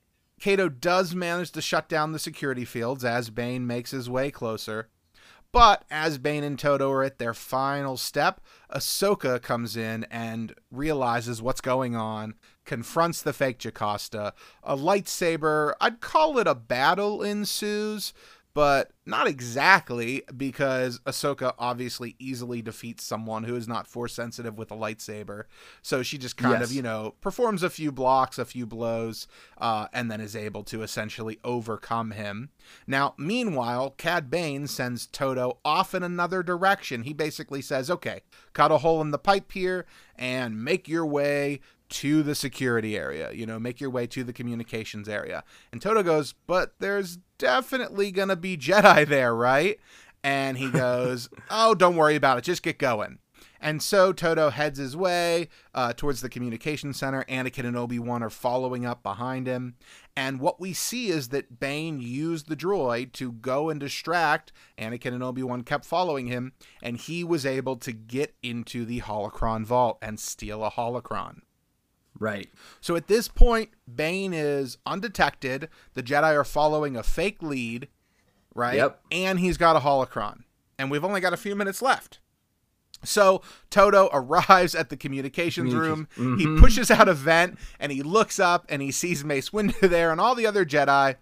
[0.41, 4.89] Cato does manage to shut down the security fields as Bane makes his way closer.
[5.51, 8.41] But as Bane and Todo are at their final step,
[8.73, 14.33] Ahsoka comes in and realizes what's going on, confronts the fake Jocasta.
[14.63, 18.15] A lightsaber, I'd call it a battle ensues,
[18.55, 24.71] but not exactly because Ahsoka obviously easily defeats someone who is not force sensitive with
[24.71, 25.45] a lightsaber.
[25.81, 29.27] So she just kind of, you know, performs a few blocks, a few blows,
[29.59, 32.51] uh, and then is able to essentially overcome him.
[32.87, 37.03] Now, meanwhile, Cad Bane sends Todo off in another direction.
[37.03, 38.21] He basically says, okay,
[38.53, 39.87] cut a hole in the pipe here
[40.17, 41.61] and make your way
[41.93, 45.45] to the security area, you know, make your way to the communications area.
[45.71, 49.79] And Todo goes, but there's definitely going to be Jedi there, right?
[50.25, 52.45] And he goes, oh, don't worry about it.
[52.45, 53.19] Just get going.
[53.61, 57.25] And so Todo heads his way uh, towards the communication center.
[57.29, 59.75] Anakin and Obi Wan are following up behind him.
[60.17, 64.53] And what we see is that Bane used the droid to go and distract.
[64.79, 66.53] Anakin and Obi Wan kept following him,
[66.83, 71.43] and he was able to get into the holocron vault and steal a holocron.
[72.19, 72.49] Right.
[72.81, 75.69] So at this point, Bane is undetected.
[75.95, 77.89] The Jedi are following a fake lead,
[78.55, 78.77] right?
[78.77, 79.01] Yep.
[79.11, 80.45] And he's got a holocron.
[80.79, 82.21] And we've only got a few minutes left.
[83.05, 86.09] So Todo arrives at the communications room.
[86.17, 86.61] He mm-hmm.
[86.61, 90.21] pushes out a vent and he looks up and he sees Mace Windu there and
[90.21, 91.17] all the other Jedi.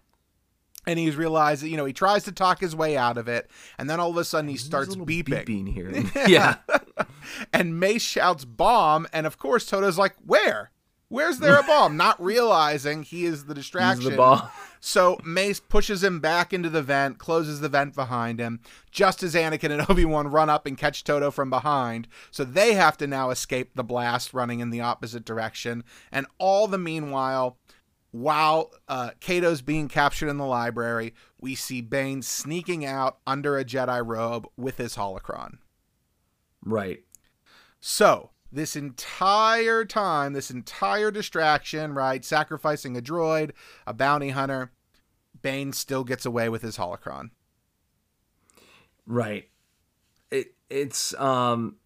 [0.87, 3.50] And he's realized that, you know, he tries to talk his way out of it.
[3.79, 5.44] And then all of a sudden he starts There's beeping.
[5.44, 5.92] beeping here.
[6.26, 6.57] yeah.
[7.53, 9.07] And Mace shouts bomb.
[9.12, 10.70] And of course, Todo's like, where?
[11.11, 11.96] Where's there a bomb?
[11.96, 14.01] Not realizing he is the distraction.
[14.03, 14.49] He's the ball.
[14.79, 18.61] So Mace pushes him back into the vent, closes the vent behind him,
[18.92, 22.07] just as Anakin and Obi Wan run up and catch Todo from behind.
[22.31, 25.83] So they have to now escape the blast running in the opposite direction.
[26.12, 27.59] And all the meanwhile,
[28.12, 33.64] while uh, Cato's being captured in the library, we see Bane sneaking out under a
[33.64, 35.59] Jedi robe with his holocron.
[36.64, 37.01] Right.
[37.81, 42.25] So, this entire time, this entire distraction, right?
[42.25, 43.53] Sacrificing a droid,
[43.87, 44.73] a bounty hunter,
[45.43, 47.31] Bane still gets away with his holocron.
[49.07, 49.49] Right.
[50.31, 51.77] It it's um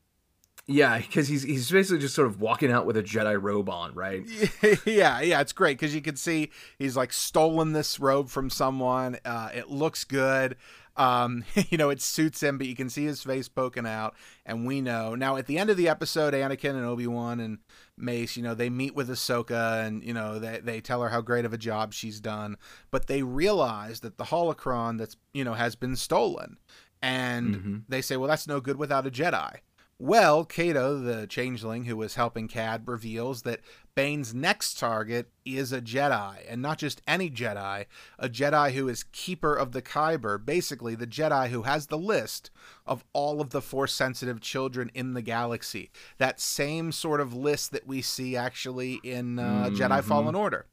[0.67, 3.95] yeah, because he's he's basically just sort of walking out with a Jedi robe on,
[3.95, 4.23] right?
[4.87, 9.19] yeah, yeah, it's great because you can see he's like stolen this robe from someone.
[9.27, 10.57] Uh, it looks good.
[10.97, 14.15] Um, you know, it suits him, but you can see his face poking out,
[14.47, 15.37] and we know now.
[15.37, 17.59] At the end of the episode, Anakin and Obi Wan and
[17.97, 21.21] Mace, you know, they meet with Ahsoka, and you know, they they tell her how
[21.21, 22.57] great of a job she's done,
[22.91, 26.59] but they realize that the holocron that's you know has been stolen,
[27.03, 29.59] and they say, well, that's no good without a Jedi.
[29.99, 33.61] Well, Cato, the changeling who was helping Cad, reveals that
[33.95, 37.87] Bane's next target is a Jedi, and not just any Jedi,
[38.19, 42.51] a Jedi who is Keeper of the Kyber, basically the Jedi who has the list
[42.87, 45.91] of all of the Force sensitive children in the galaxy.
[46.19, 50.67] That same sort of list that we see actually in uh, Jedi Fallen Order.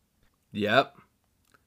[0.52, 0.98] Yep.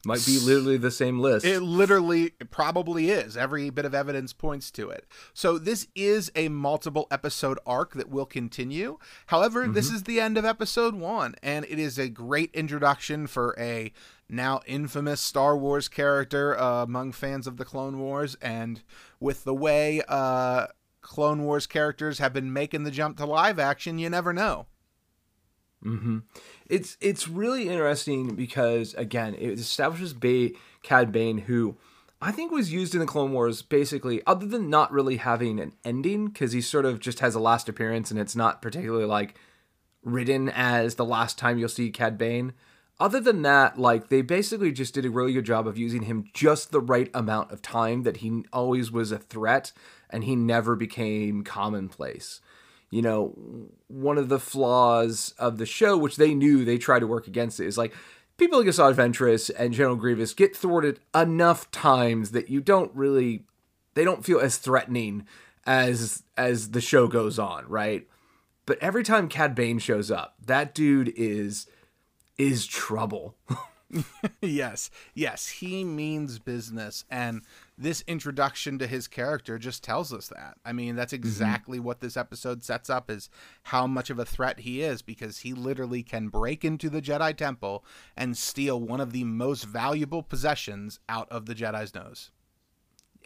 [0.07, 1.45] Might be literally the same list.
[1.45, 3.37] It literally it probably is.
[3.37, 5.07] Every bit of evidence points to it.
[5.33, 8.99] So this is a multiple episode arc that will continue.
[9.27, 13.55] However, this is the end of episode 1 and it is a great introduction for
[13.59, 13.93] a
[14.29, 18.83] now infamous Star Wars character uh, among fans of the Clone Wars and
[19.21, 20.67] with the way uh
[21.05, 24.67] Clone Wars characters have been making the jump to live action, you never know.
[25.85, 26.19] Mm-hmm.
[26.69, 30.51] It's it's really interesting because again, it establishes ba-
[30.83, 31.77] Cad Bane, who
[32.23, 35.73] I think was used in the Clone Wars basically, other than not really having an
[35.85, 39.35] ending, because he sort of just has a last appearance and it's not particularly like
[40.03, 42.55] written as the last time you'll see Cad Bane.
[43.01, 46.31] Other than that, like they basically just did a really good job of using him
[46.33, 49.73] just the right amount of time that he always was a threat
[50.09, 52.41] and he never became commonplace.
[52.95, 53.35] You know,
[53.89, 57.59] one of the flaws of the show, which they knew they tried to work against
[57.59, 57.93] it, is like
[58.37, 63.43] people like Asajj Ventress and General Grievous get thwarted enough times that you don't really
[63.95, 65.27] they don't feel as threatening
[65.67, 68.07] as as the show goes on, right?
[68.65, 71.67] But every time Cad Bane shows up, that dude is
[72.39, 73.35] is trouble.
[74.41, 77.43] yes, yes, he means business, and
[77.77, 80.59] this introduction to his character just tells us that.
[80.65, 83.29] I mean, that's exactly what this episode sets up is
[83.65, 87.37] how much of a threat he is because he literally can break into the Jedi
[87.37, 87.85] Temple
[88.17, 92.31] and steal one of the most valuable possessions out of the Jedi's nose.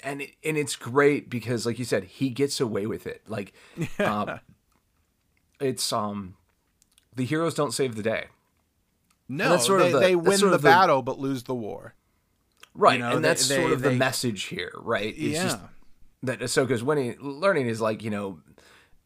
[0.02, 3.52] and it, and it's great because like you said he gets away with it like
[3.98, 4.38] um,
[5.60, 6.36] it's um
[7.16, 8.26] the heroes don't save the day
[9.28, 11.94] No, that's sort of they, the- they win the- battle but lose the war.
[12.78, 15.42] Right know, and they- that's they- sort of the they- message here right it's yeah.
[15.42, 15.58] just
[16.22, 18.38] that ahsoka's winning learning is like you know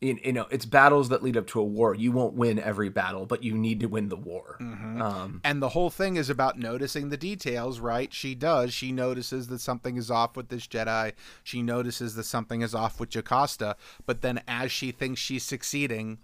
[0.00, 2.88] you, you know it's battles that lead up to a war you won't win every
[2.88, 5.00] battle but you need to win the war Mm-hmm.
[5.02, 8.12] um And the whole thing is about noticing the details, right?
[8.12, 8.72] She does.
[8.74, 11.12] She notices that something is off with this Jedi.
[11.42, 13.74] She notices that something is off with Jocasta.
[14.06, 16.18] But then, as she thinks she's succeeding,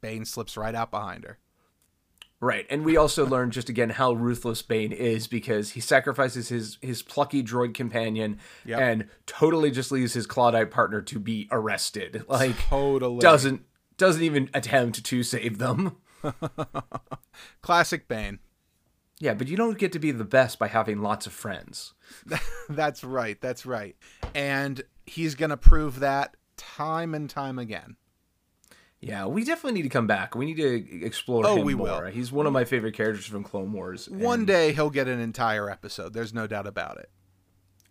[0.00, 1.38] Bane slips right out behind her.
[2.44, 6.76] Right, and we also learn just again how ruthless Bane is because he sacrifices his
[6.82, 8.80] his plucky droid companion Yep.
[8.80, 12.24] and totally just leaves his Clawdite partner to be arrested.
[12.28, 13.20] Like Totally.
[13.20, 13.62] doesn't
[13.96, 15.96] doesn't even attempt to save them.
[17.62, 18.40] Classic Bane.
[19.20, 21.94] Yeah, but you don't get to be the best by having lots of friends.
[22.68, 23.40] That's right.
[23.40, 23.94] That's right.
[24.34, 27.96] And he's going to prove that time and time again.
[29.04, 30.36] Yeah, we definitely need to come back.
[30.36, 32.02] We need to explore Oh, him we more.
[32.04, 32.10] will.
[32.12, 34.08] He's one of my favorite characters from Clone Wars.
[34.08, 36.12] One day he'll get an entire episode.
[36.14, 37.10] There's no doubt about it.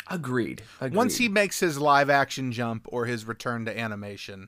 [0.09, 0.95] agreed, agreed.
[0.97, 4.47] Once he makes his live action jump or his return to animation,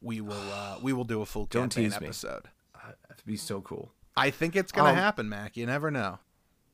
[0.00, 2.48] we will uh, we will do a full Don't campaign episode.
[3.08, 3.92] that'd be so cool.
[4.16, 5.56] I think it's going to Um, happen, Mac.
[5.56, 6.18] You never know.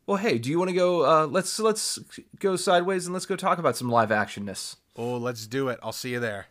[0.06, 1.04] Well, hey, do you want to go?
[1.04, 1.98] Uh, let's let's
[2.38, 4.76] go sideways and let's go talk about some live actionness.
[4.96, 5.78] Oh, let's do it.
[5.82, 6.46] I'll see you there.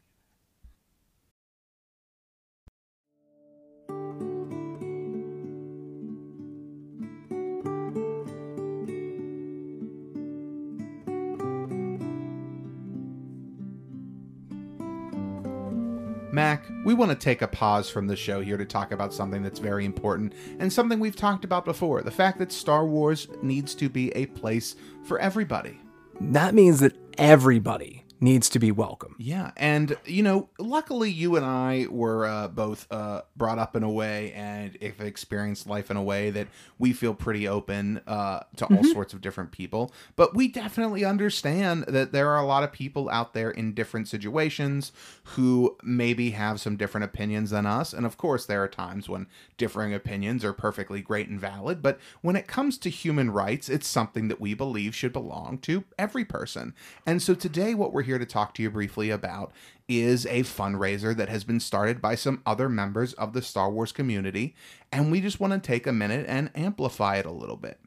[16.33, 19.43] Mac, we want to take a pause from the show here to talk about something
[19.43, 23.75] that's very important and something we've talked about before the fact that Star Wars needs
[23.75, 25.79] to be a place for everybody.
[26.19, 29.15] That means that everybody needs to be welcome.
[29.19, 33.83] Yeah, and you know, luckily you and I were uh, both uh, brought up in
[33.83, 36.47] a way and have experienced life in a way that
[36.79, 39.91] we feel pretty open uh, to all sorts of different people.
[40.15, 44.07] But we definitely understand that there are a lot of people out there in different
[44.07, 47.91] situations who maybe have some different opinions than us.
[47.91, 51.81] And of course, there are times when differing opinions are perfectly great and valid.
[51.81, 55.83] But when it comes to human rights, it's something that we believe should belong to
[55.99, 56.73] every person.
[57.05, 59.51] And so today, what we're here to talk to you briefly about
[59.87, 63.91] is a fundraiser that has been started by some other members of the Star Wars
[63.91, 64.55] community.
[64.91, 67.79] And we just want to take a minute and amplify it a little bit.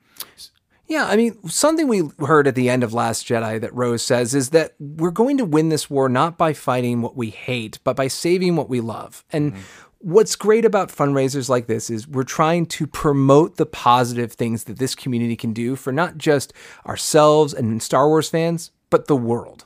[0.88, 4.34] Yeah, I mean, something we heard at the end of Last Jedi that Rose says
[4.34, 7.96] is that we're going to win this war not by fighting what we hate, but
[7.96, 9.24] by saving what we love.
[9.32, 9.62] And mm-hmm.
[9.98, 14.78] what's great about fundraisers like this is we're trying to promote the positive things that
[14.78, 16.52] this community can do for not just
[16.86, 19.64] ourselves and Star Wars fans, but the world.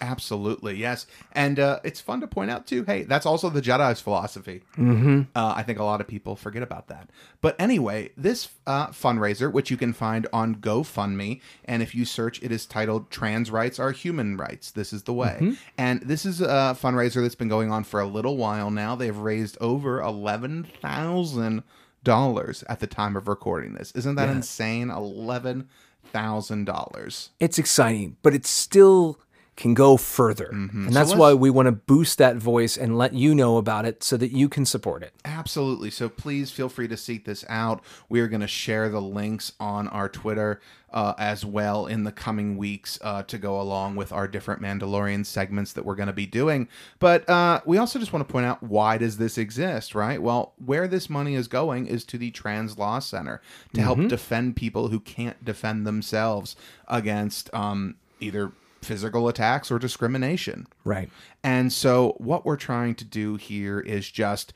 [0.00, 1.06] Absolutely, yes.
[1.32, 2.84] And uh, it's fun to point out, too.
[2.84, 4.62] Hey, that's also the Jedi's philosophy.
[4.76, 5.22] Mm-hmm.
[5.34, 7.10] Uh, I think a lot of people forget about that.
[7.40, 12.42] But anyway, this uh, fundraiser, which you can find on GoFundMe, and if you search,
[12.42, 14.70] it is titled Trans Rights Are Human Rights.
[14.70, 15.54] This is the way.
[15.76, 18.94] And this is a fundraiser that's been going on for a little while now.
[18.94, 23.92] They've raised over $11,000 at the time of recording this.
[23.92, 24.88] Isn't that insane?
[24.88, 27.28] $11,000.
[27.40, 29.18] It's exciting, but it's still
[29.54, 30.48] can go further.
[30.50, 33.84] And that's let's- why we want to boost that voice and let you know about
[33.84, 35.12] it so that you can support it.
[35.26, 35.90] Absolutely.
[35.90, 37.82] So please feel free to seek this out.
[38.08, 40.60] We are going to share the links on our Twitter
[40.90, 45.24] uh, as well in the coming weeks uh, to go along with our different Mandalorian
[45.24, 46.68] segments that we're going to be doing.
[46.98, 50.20] But uh, we also just want to point out why does this exist, right?
[50.20, 53.40] Well, where this money is going is to the Trans Law Center
[53.74, 56.56] to help defend people who can't defend themselves
[56.88, 60.66] against um, either physical attacks or discrimination.
[60.84, 61.10] Right.
[61.42, 64.52] And so, what we're trying to do here is just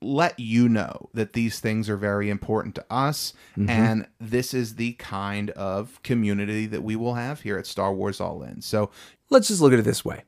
[0.00, 3.32] let you know that these things are very important to us.
[3.56, 3.70] Mm-hmm.
[3.70, 8.20] And this is the kind of community that we will have here at Star Wars
[8.20, 8.60] All In.
[8.60, 8.90] So,
[9.30, 10.22] Let's just look at it this way.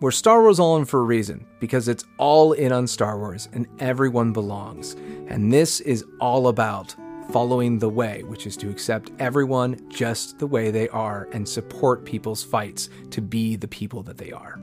[0.00, 3.48] We're Star Wars All In for a reason, because it's all in on Star Wars
[3.52, 4.94] and everyone belongs.
[5.26, 6.94] And this is all about
[7.30, 12.04] following the way, which is to accept everyone just the way they are and support
[12.04, 14.60] people's fights to be the people that they are.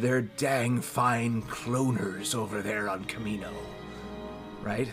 [0.00, 3.50] They're dang fine cloners over there on Kamino.
[4.62, 4.88] Right?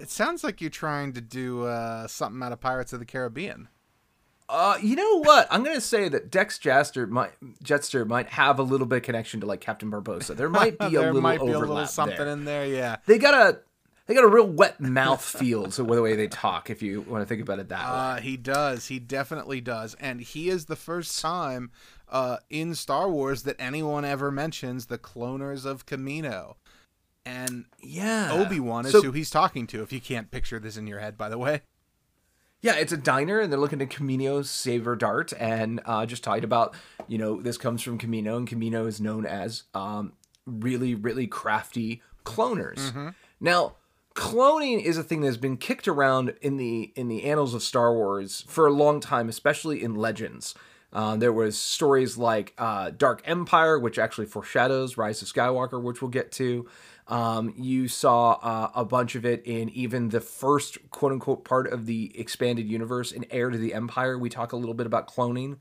[0.00, 3.68] it sounds like you're trying to do uh, something out of Pirates of the Caribbean.
[4.48, 5.46] Uh, you know what?
[5.50, 9.40] I'm gonna say that Dex Jaster might Jettster might have a little bit of connection
[9.40, 10.34] to like Captain Barbossa.
[10.34, 12.28] There might be a little might be a overlap little something there.
[12.28, 12.96] in there, yeah.
[13.06, 13.58] They got a
[14.06, 16.70] they got a real wet mouth feel to the way they talk.
[16.70, 17.94] If you want to think about it that way.
[17.94, 18.86] Uh, he does.
[18.86, 19.94] He definitely does.
[20.00, 21.70] And he is the first time
[22.10, 26.54] uh, in Star Wars that anyone ever mentions the cloners of Kamino.
[27.24, 28.30] And Yeah.
[28.32, 31.00] Obi Wan is So- who he's talking to, if you can't picture this in your
[31.00, 31.62] head, by the way.
[32.60, 36.42] Yeah, it's a diner, and they're looking at Kamino's Saver Dart, and uh, just talking
[36.42, 36.74] about,
[37.06, 40.12] you know, this comes from Kamino, and Kamino is known as um,
[40.44, 43.14] really, really crafty cloners.
[43.38, 43.74] Now,
[44.16, 47.92] cloning is a thing that's been kicked around in the in the annals of Star
[47.94, 50.54] Wars for a long time, especially in Legends.
[50.92, 56.00] Uh, there was stories like uh, Dark Empire, which actually foreshadows Rise of Skywalker, which
[56.00, 56.66] we'll get to.
[57.08, 61.70] Um, you saw uh, a bunch of it in even the first quote unquote part
[61.72, 64.18] of the expanded universe in Heir to the Empire.
[64.18, 65.56] We talk a little bit about cloning.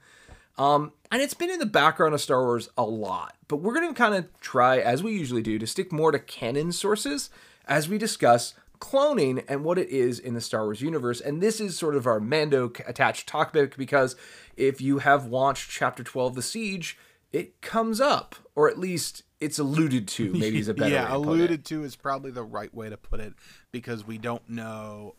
[0.58, 3.88] Um, and it's been in the background of Star Wars a lot, but we're going
[3.88, 7.30] to kind of try, as we usually do, to stick more to canon sources
[7.68, 11.22] as we discuss cloning and what it is in the Star Wars universe.
[11.22, 14.16] And this is sort of our Mando attached topic because
[14.56, 16.98] if you have watched Chapter 12, The Siege,
[17.32, 21.08] it comes up, or at least it's alluded to, maybe is a better way yeah,
[21.08, 23.34] to alluded to is probably the right way to put it
[23.72, 25.16] because we don't know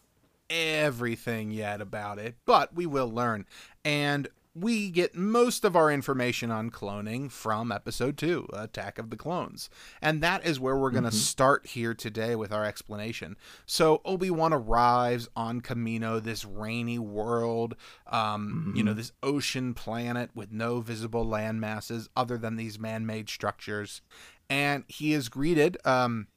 [0.50, 3.46] everything yet about it, but we will learn.
[3.84, 4.28] And
[4.60, 9.70] we get most of our information on cloning from episode 2, Attack of the Clones.
[10.00, 13.36] And that is where we're going to start here today with our explanation.
[13.66, 20.52] So Obi-Wan arrives on Kamino, this rainy world, um, you know, this ocean planet with
[20.52, 24.02] no visible land masses other than these man-made structures.
[24.50, 26.28] And he is greeted um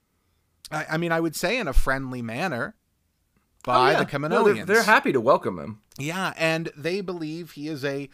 [0.71, 2.75] I, I mean, I would say in a friendly manner
[3.67, 4.03] Oh, by yeah.
[4.03, 4.55] the No, Kaminoans.
[4.55, 5.81] they're, they're happy to welcome him.
[5.97, 8.09] Yeah, and they believe he is a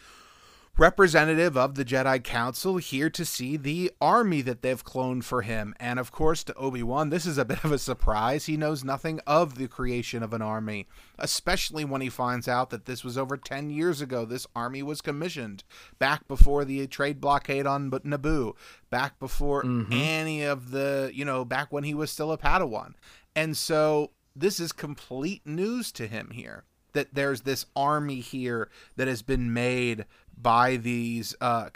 [0.78, 5.74] representative of the Jedi Council here to see the army that they've cloned for him.
[5.80, 8.46] And of course, to Obi Wan, this is a bit of a surprise.
[8.46, 10.86] He knows nothing of the creation of an army,
[11.18, 14.24] especially when he finds out that this was over 10 years ago.
[14.24, 15.64] This army was commissioned
[15.98, 18.54] back before the trade blockade on Naboo,
[18.88, 19.92] back before mm-hmm.
[19.92, 22.94] any of the, you know, back when he was still a Padawan.
[23.34, 29.08] And so this is complete news to him here that there's this army here that
[29.08, 30.04] has been made
[30.36, 31.68] by these uh,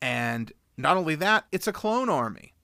[0.00, 2.54] and not only that, it's a clone army.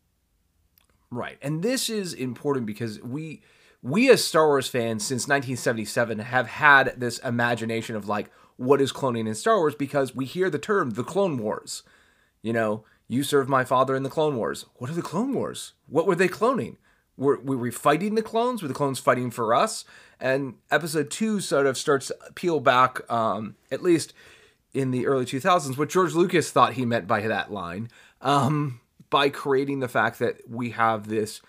[1.10, 1.38] Right.
[1.42, 3.42] And this is important because we
[3.82, 8.92] we as Star Wars fans since 1977 have had this imagination of like what is
[8.92, 11.82] cloning in Star Wars because we hear the term the Clone Wars.
[12.42, 14.66] You know, you served my father in the Clone Wars.
[14.76, 15.74] What are the Clone Wars?
[15.86, 16.76] What were they cloning?
[17.16, 18.62] Were, were we fighting the clones?
[18.62, 19.84] Were the clones fighting for us?
[20.20, 24.12] And episode two sort of starts to peel back, um, at least
[24.72, 27.88] in the early 2000s, what George Lucas thought he meant by that line,
[28.20, 31.40] um, by creating the fact that we have this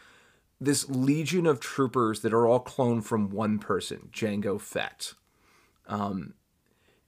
[0.61, 5.13] this legion of troopers that are all cloned from one person, Jango Fett.
[5.85, 6.33] Um,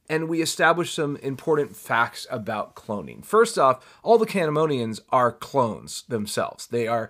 [0.09, 3.23] and we establish some important facts about cloning.
[3.23, 6.67] First off, all the Kaminoans are clones themselves.
[6.67, 7.09] They are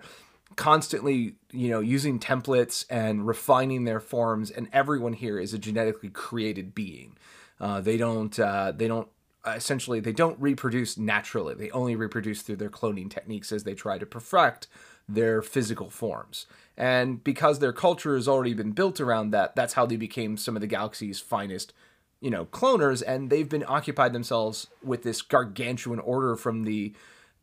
[0.58, 6.10] constantly, you know, using templates and refining their forms, and everyone here is a genetically
[6.10, 7.16] created being.
[7.60, 8.38] Uh, they don't.
[8.38, 9.08] Uh, they don't.
[9.46, 11.54] Essentially, they don't reproduce naturally.
[11.54, 14.66] They only reproduce through their cloning techniques as they try to perfect
[15.08, 16.44] their physical forms.
[16.76, 20.56] And because their culture has already been built around that, that's how they became some
[20.56, 21.72] of the galaxy's finest
[22.20, 26.92] you know cloners and they've been occupied themselves with this gargantuan order from the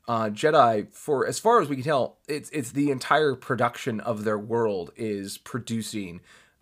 [0.08, 4.24] uh, Jedi for as far as we can tell it's it's the entire production of
[4.24, 6.22] their world is producing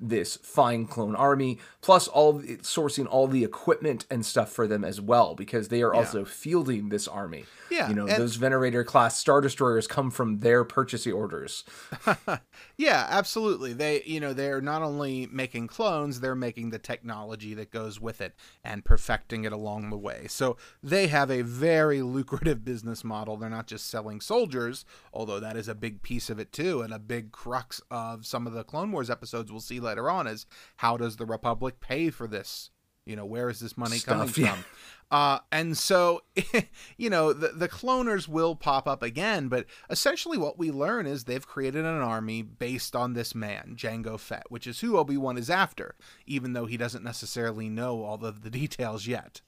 [0.10, 5.00] this fine clone army plus all sourcing all the equipment and stuff for them as
[5.00, 9.42] well because they are also fielding this army Yeah, you know those Venator class star
[9.42, 11.64] destroyers come from their purchasing orders
[12.78, 13.74] Yeah, absolutely.
[13.74, 18.20] They, you know, they're not only making clones, they're making the technology that goes with
[18.20, 18.34] it
[18.64, 20.26] and perfecting it along the way.
[20.28, 23.38] So they have a very lucrative business model.
[23.38, 26.94] They're not just selling soldiers, although that is a big piece of it too, and
[26.94, 30.46] a big crux of some of the Clone Wars episodes we'll see later on is
[30.78, 32.70] how does the Republic pay for this?
[33.06, 34.54] You know, where is this money coming Stuff, yeah.
[34.54, 34.66] from?
[35.12, 36.22] Uh, and so,
[36.98, 41.26] you know, the, the cloners will pop up again, but essentially what we learn is
[41.26, 45.38] they've created an army based on this man, Jango Fett, which is who Obi Wan
[45.38, 49.42] is after, even though he doesn't necessarily know all of the details yet.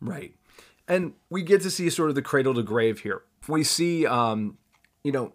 [0.00, 0.34] Right.
[0.88, 3.22] And we get to see sort of the cradle to grave here.
[3.46, 4.58] We see, um,
[5.04, 5.34] you know,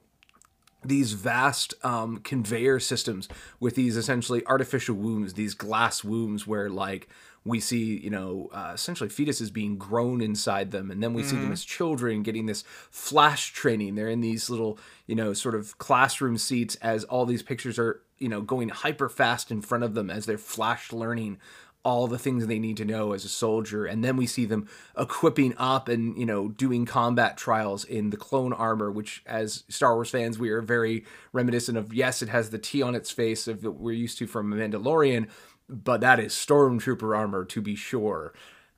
[0.85, 3.27] these vast um, conveyor systems
[3.59, 7.07] with these essentially artificial wombs, these glass wombs where, like,
[7.45, 10.89] we see, you know, uh, essentially fetuses being grown inside them.
[10.89, 13.95] And then we see them as children getting this flash training.
[13.95, 18.01] They're in these little, you know, sort of classroom seats as all these pictures are,
[18.17, 21.37] you know, going hyper fast in front of them as they're flash learning
[21.83, 24.67] all the things they need to know as a soldier and then we see them
[24.97, 29.95] equipping up and you know doing combat trials in the clone armor which as star
[29.95, 31.03] wars fans we are very
[31.33, 31.93] reminiscent of.
[31.93, 35.27] Yes it has the t on its face of that we're used to from mandalorian
[35.69, 38.33] but that is stormtrooper armor to be sure.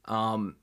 [0.05, 0.55] Um,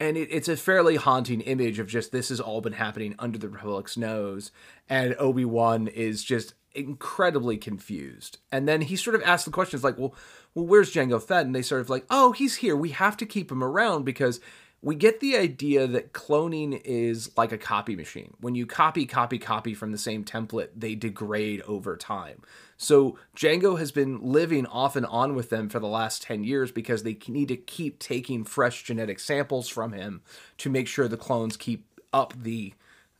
[0.00, 3.38] and it, it's a fairly haunting image of just this has all been happening under
[3.38, 4.52] the Republic's nose,
[4.88, 8.38] and Obi Wan is just incredibly confused.
[8.52, 10.14] And then he sort of asks the questions like, "Well,
[10.54, 12.76] well, where's Jango Fett?" And they sort of like, "Oh, he's here.
[12.76, 14.40] We have to keep him around because."
[14.80, 18.34] We get the idea that cloning is like a copy machine.
[18.40, 22.42] When you copy, copy, copy from the same template, they degrade over time.
[22.76, 26.70] So Jango has been living off and on with them for the last 10 years
[26.70, 30.22] because they need to keep taking fresh genetic samples from him
[30.58, 32.72] to make sure the clones keep up the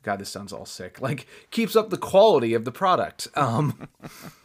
[0.08, 1.00] God, this sounds all sick.
[1.08, 3.28] Like keeps up the quality of the product.
[3.34, 3.88] Um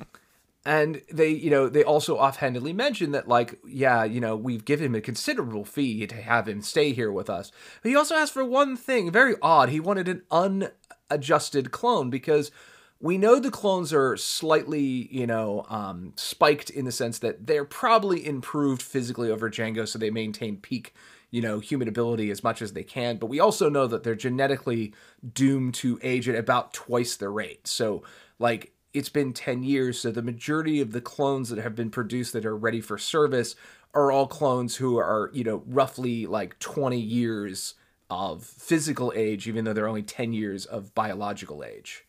[0.66, 4.88] and they, you know, they also offhandedly mention that like, yeah, you know, we've given
[4.88, 7.52] him a considerable fee to have him stay here with us.
[7.82, 9.70] But he also asked for one thing, very odd.
[9.70, 10.24] He wanted an
[11.10, 12.52] unadjusted clone because
[13.00, 17.66] we know the clones are slightly, you know, um, spiked in the sense that they're
[17.66, 20.94] probably improved physically over Jango, so they maintain peak,
[21.34, 23.18] you know, human ability as much as they can.
[23.18, 24.94] But we also know that they're genetically
[25.34, 27.68] doomed to age at about twice the rate.
[27.68, 28.04] So,
[28.38, 32.34] like, it's been 10 years, so the majority of the clones that have been produced
[32.34, 33.56] that are ready for service
[33.96, 37.74] are all clones who are, you know, roughly like 20 years
[38.12, 42.06] of physical age, even though they're only 10 years of biological age.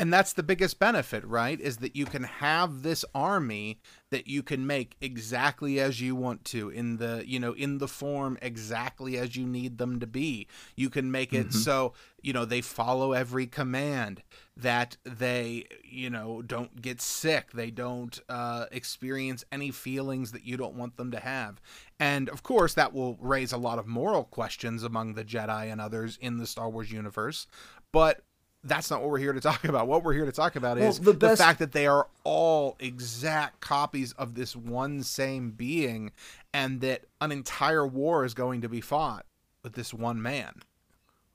[0.00, 1.60] And that's the biggest benefit, right?
[1.60, 3.80] Is that you can have this army
[4.10, 7.88] that you can make exactly as you want to in the, you know, in the
[7.88, 10.46] form exactly as you need them to be.
[10.76, 14.22] You can make it so, you know, they follow every command,
[14.56, 20.56] that they, you know, don't get sick, they don't uh, experience any feelings that you
[20.56, 21.60] don't want them to have.
[22.00, 25.80] And of course, that will raise a lot of moral questions among the Jedi and
[25.80, 27.46] others in the Star Wars universe.
[27.92, 28.22] But
[28.64, 29.86] that's not what we're here to talk about.
[29.86, 32.76] What we're here to talk about Well, is the the, fact that they are all
[32.80, 36.12] exact copies of this one same being,
[36.52, 39.24] and that an entire war is going to be fought
[39.62, 40.54] with this one man.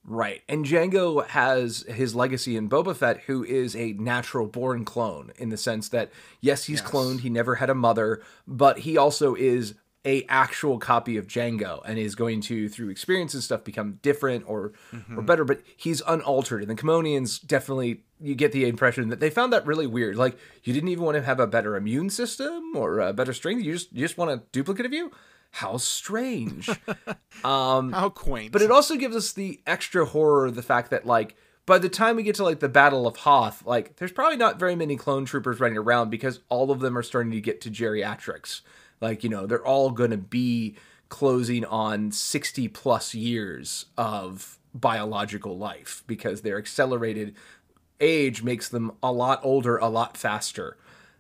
[0.06, 0.42] Right.
[0.50, 5.48] And Jango has his legacy in Boba Fett, who is a natural born clone in
[5.48, 6.12] the sense that,
[6.42, 6.90] yes, he's Yes.
[6.92, 11.82] cloned, he never had a mother, but he also is a actual copy of Jango
[11.86, 15.26] and is going to, through experience and stuff, become different or or mm-hmm.
[15.26, 16.62] better, but he's unaltered.
[16.62, 20.16] And the Kaminoans definitely you get the impression that they found that really weird.
[20.16, 23.64] Like you didn't even want to have a better immune system or a better strength.
[23.64, 25.12] You just you just want a duplicate of you?
[25.52, 26.70] How strange.
[27.44, 28.54] Um, How quaint!
[28.54, 31.36] But it also gives us the extra horror of the fact that, like,
[31.66, 34.60] by the time we get to like the Battle of Hoth, like there's probably not
[34.60, 37.72] very many clone troopers running around because all of them are starting to get to
[37.72, 38.62] geriatrics.
[39.04, 40.76] Like, you know, they're all going to be
[41.10, 47.36] closing on 60 plus years of biological life because their accelerated
[48.00, 50.78] age makes them a lot older a lot faster.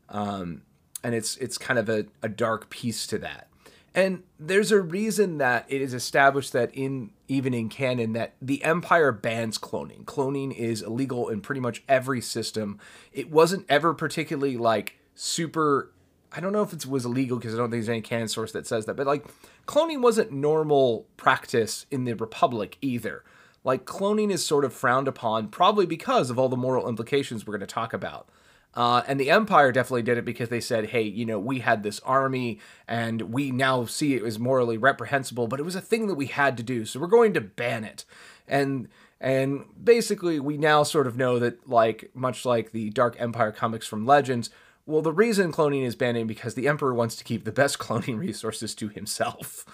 [0.09, 0.63] Um,
[1.03, 3.49] and it's it's kind of a, a dark piece to that.
[3.93, 8.63] And there's a reason that it is established that in even in canon that the
[8.63, 10.05] Empire bans cloning.
[10.05, 12.79] Cloning is illegal in pretty much every system.
[13.11, 15.91] It wasn't ever particularly like super
[16.35, 18.51] I don't know if it was illegal because I don't think there's any canon source
[18.53, 19.25] that says that, but like
[19.67, 23.23] cloning wasn't normal practice in the Republic either.
[23.63, 27.57] Like cloning is sort of frowned upon, probably because of all the moral implications we're
[27.57, 28.27] going to talk about.
[28.75, 31.83] Uh, and the Empire definitely did it because they said, hey, you know, we had
[31.83, 36.07] this army and we now see it was morally reprehensible, but it was a thing
[36.07, 36.83] that we had to do.
[36.83, 38.05] So we're going to ban it.
[38.47, 38.87] And
[39.21, 43.87] and basically we now sort of know that like much like the Dark Empire comics
[43.87, 44.49] from Legends,
[44.85, 48.17] well, the reason cloning is banning because the Emperor wants to keep the best cloning
[48.17, 49.65] resources to himself.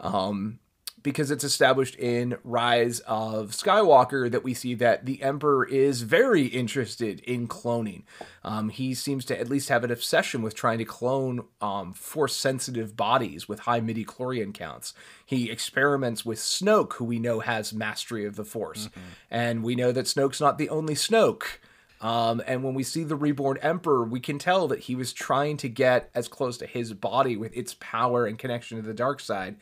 [0.00, 0.60] Um,
[1.02, 6.46] because it's established in Rise of Skywalker that we see that the Emperor is very
[6.46, 8.02] interested in cloning.
[8.44, 12.34] Um, he seems to at least have an obsession with trying to clone um, force
[12.34, 14.92] sensitive bodies with high midi chlorian counts.
[15.24, 18.88] He experiments with Snoke, who we know has mastery of the Force.
[18.88, 19.00] Mm-hmm.
[19.30, 21.58] And we know that Snoke's not the only Snoke.
[22.00, 25.56] Um, and when we see the reborn emperor, we can tell that he was trying
[25.58, 29.20] to get as close to his body with its power and connection to the dark
[29.20, 29.56] side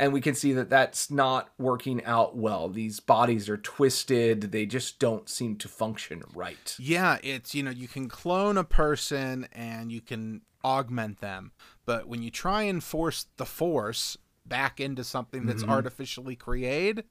[0.00, 2.68] and we can see that that's not working out well.
[2.68, 6.74] These bodies are twisted, they just don't seem to function right.
[6.78, 11.52] Yeah, it's you know, you can clone a person and you can augment them,
[11.84, 14.16] but when you try and force the force
[14.46, 15.72] back into something that's mm-hmm.
[15.72, 17.04] artificially created,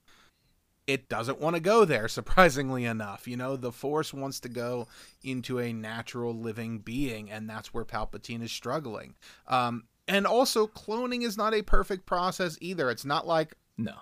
[0.90, 4.88] it doesn't want to go there surprisingly enough you know the force wants to go
[5.24, 9.16] into a natural living being and that's where palpatine is struggling
[9.48, 12.90] um, and also, cloning is not a perfect process either.
[12.90, 13.94] It's not like no,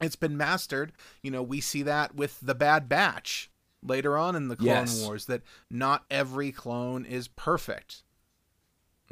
[0.00, 0.92] it's been mastered.
[1.22, 3.48] You know, we see that with the Bad Batch
[3.80, 5.04] later on in the Clone yes.
[5.04, 8.02] Wars that not every clone is perfect.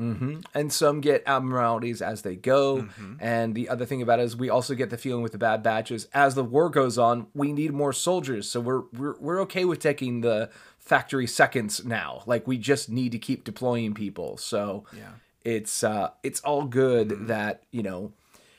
[0.00, 0.40] Mm-hmm.
[0.54, 2.78] And some get abnormalities as they go.
[2.78, 3.14] Mm-hmm.
[3.20, 5.62] And the other thing about it is we also get the feeling with the Bad
[5.62, 8.50] Batches as the war goes on, we need more soldiers.
[8.50, 12.22] So we're we're we're okay with taking the factory seconds now.
[12.26, 14.36] Like we just need to keep deploying people.
[14.38, 15.10] So yeah
[15.44, 17.26] it's uh, it's all good mm-hmm.
[17.26, 18.12] that you know,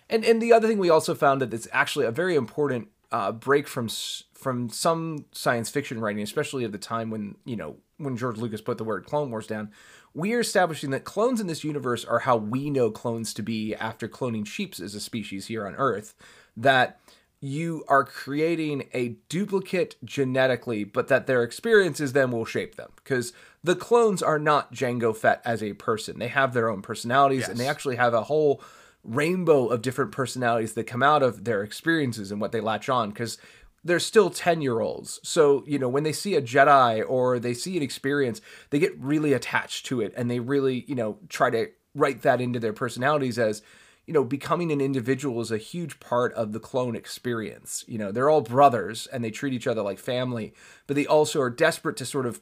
[0.09, 3.31] and and the other thing we also found that it's actually a very important uh,
[3.31, 3.89] break from
[4.33, 8.61] from some science fiction writing, especially at the time when you know when George Lucas
[8.61, 9.71] put the word Clone Wars down.
[10.13, 13.73] We are establishing that clones in this universe are how we know clones to be
[13.75, 16.13] after cloning sheep as a species here on Earth.
[16.57, 16.99] That
[17.39, 22.91] you are creating a duplicate genetically, but that their experiences then will shape them.
[22.97, 23.33] Because
[23.63, 26.19] the clones are not Jango Fett as a person.
[26.19, 27.49] They have their own personalities yes.
[27.49, 28.61] and they actually have a whole
[29.03, 33.09] rainbow of different personalities that come out of their experiences and what they latch on.
[33.09, 33.39] Because
[33.83, 35.19] they're still 10 year olds.
[35.23, 38.97] So, you know, when they see a Jedi or they see an experience, they get
[38.99, 42.73] really attached to it and they really, you know, try to write that into their
[42.73, 43.61] personalities as
[44.07, 47.85] you know, becoming an individual is a huge part of the clone experience.
[47.87, 50.53] You know, they're all brothers and they treat each other like family,
[50.87, 52.41] but they also are desperate to sort of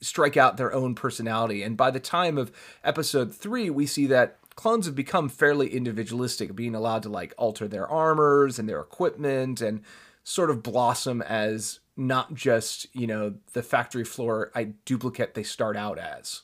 [0.00, 1.62] strike out their own personality.
[1.62, 2.52] And by the time of
[2.84, 7.68] episode three, we see that clones have become fairly individualistic, being allowed to like alter
[7.68, 9.82] their armors and their equipment and
[10.28, 15.74] sort of blossom as not just, you know, the factory floor I duplicate they start
[15.74, 16.42] out as.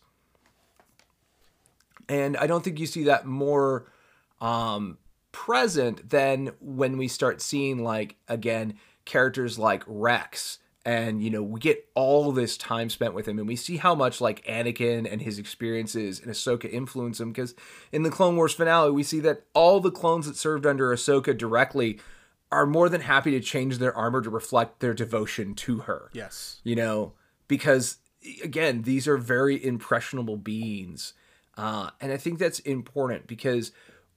[2.09, 3.93] And I don't think you see that more
[4.41, 4.97] um,
[5.33, 8.75] present than when we start seeing like again
[9.05, 13.49] characters like Rex and you know we get all this time spent with him and
[13.49, 17.55] we see how much like Anakin and his experiences and Ahsoka influence him because
[17.91, 21.37] in the Clone Wars finale we see that all the clones that served under Ahsoka
[21.37, 21.99] directly
[22.55, 26.11] are more than happy to change their armor to reflect their devotion to her.
[26.13, 26.61] Yes.
[26.65, 27.13] You know,
[27.49, 27.99] because
[28.43, 31.15] again, these are very impressionable beings.
[31.57, 33.73] Uh, and I think that's important because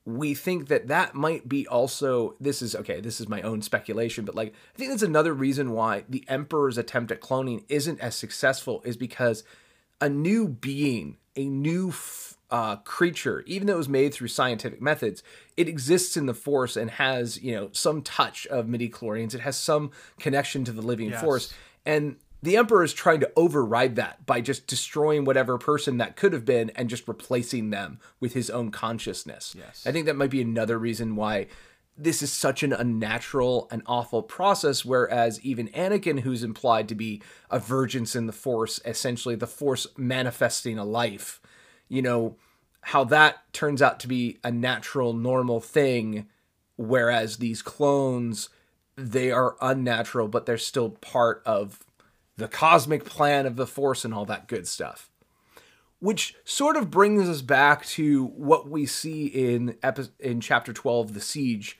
[0.05, 4.23] we think that that might be also this is okay this is my own speculation
[4.23, 8.15] but like i think that's another reason why the emperor's attempt at cloning isn't as
[8.15, 9.43] successful is because
[9.99, 11.91] a new being a new
[12.49, 15.21] uh, creature even though it was made through scientific methods
[15.57, 19.41] it exists in the force and has you know some touch of midi chlorians it
[19.41, 21.21] has some connection to the living yes.
[21.21, 21.53] force
[21.85, 26.33] and the emperor is trying to override that by just destroying whatever person that could
[26.33, 29.55] have been and just replacing them with his own consciousness.
[29.57, 29.83] Yes.
[29.87, 31.47] I think that might be another reason why
[31.97, 34.85] this is such an unnatural and awful process.
[34.85, 39.87] Whereas even Anakin, who's implied to be a virgin in the Force, essentially the Force
[39.97, 41.41] manifesting a life,
[41.89, 42.35] you know,
[42.81, 46.27] how that turns out to be a natural, normal thing.
[46.77, 48.49] Whereas these clones,
[48.95, 51.83] they are unnatural, but they're still part of
[52.37, 55.09] the cosmic plan of the Force and all that good stuff
[55.99, 61.13] which sort of brings us back to what we see in epi- in chapter 12
[61.13, 61.79] the siege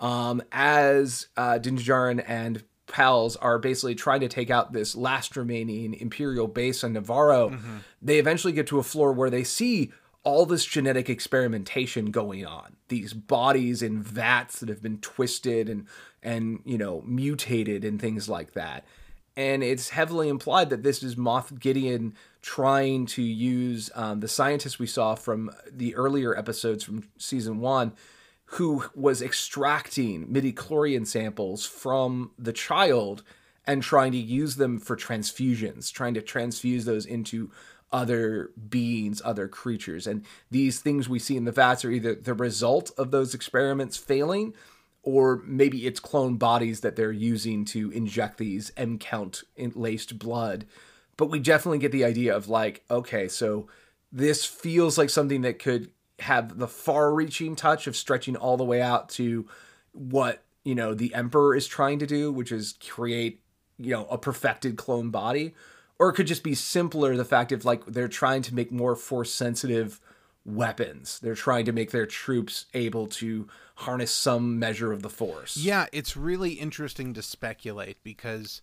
[0.00, 5.36] um, as uh, Din Djarin and pals are basically trying to take out this last
[5.36, 7.76] remaining imperial base on Nevarro, Mm-hmm.
[8.02, 9.92] they eventually get to a floor where they see
[10.24, 15.86] all this genetic experimentation going on these bodies in vats that have been twisted and
[16.22, 18.84] and you know mutated and things like that
[19.36, 24.78] and it's heavily implied that this is Moff Gideon trying to use um, the scientists
[24.80, 27.92] we saw from the earlier episodes from season one,
[28.52, 33.22] who was extracting midi-chlorian samples from the child
[33.66, 37.50] and trying to use them for transfusions, trying to transfuse those into
[37.92, 40.06] other beings, other creatures.
[40.06, 43.98] And these things we see in the vats are either the result of those experiments
[43.98, 44.54] failing
[45.02, 50.66] or maybe it's clone bodies that they're using to inject these M count laced blood.
[51.18, 53.68] But we definitely get the idea of like, okay, so
[54.10, 55.90] this feels like something that could
[56.20, 59.48] have the far reaching touch of stretching all the way out to
[59.92, 63.40] what, you know, the Emperor is trying to do, which is create,
[63.78, 65.54] you know, a perfected clone body.
[65.98, 68.94] Or it could just be simpler the fact of like they're trying to make more
[68.94, 70.00] force sensitive
[70.44, 71.18] weapons.
[71.20, 75.56] They're trying to make their troops able to harness some measure of the force.
[75.56, 78.62] Yeah, it's really interesting to speculate because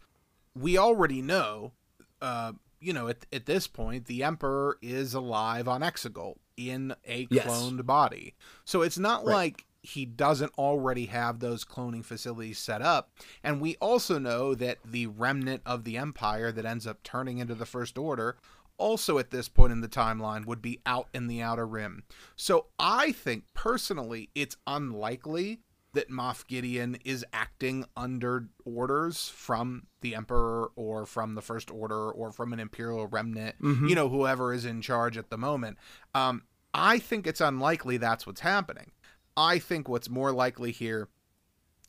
[0.55, 1.73] we already know,
[2.21, 2.53] uh,
[2.85, 7.45] you know, at, at this point, the Emperor is alive on Exegol in a Yes.
[7.47, 8.35] cloned body.
[8.63, 9.33] So it's not Right.
[9.33, 13.11] like he doesn't already have those cloning facilities set up.
[13.43, 17.53] And we also know that the remnant of the Empire that ends up turning into
[17.55, 18.37] the First Order
[18.77, 22.03] also at this point in the timeline would be out in the outer rim.
[22.35, 25.59] So I think personally it's unlikely
[25.95, 32.11] that Moff Gideon is acting under orders from the Emperor or from the First Order
[32.11, 33.55] or from an Imperial remnant,
[33.89, 35.77] you know, whoever is in charge at the moment.
[36.13, 36.43] Um,
[36.73, 38.91] I think it's unlikely that's what's happening.
[39.35, 41.09] I think what's more likely here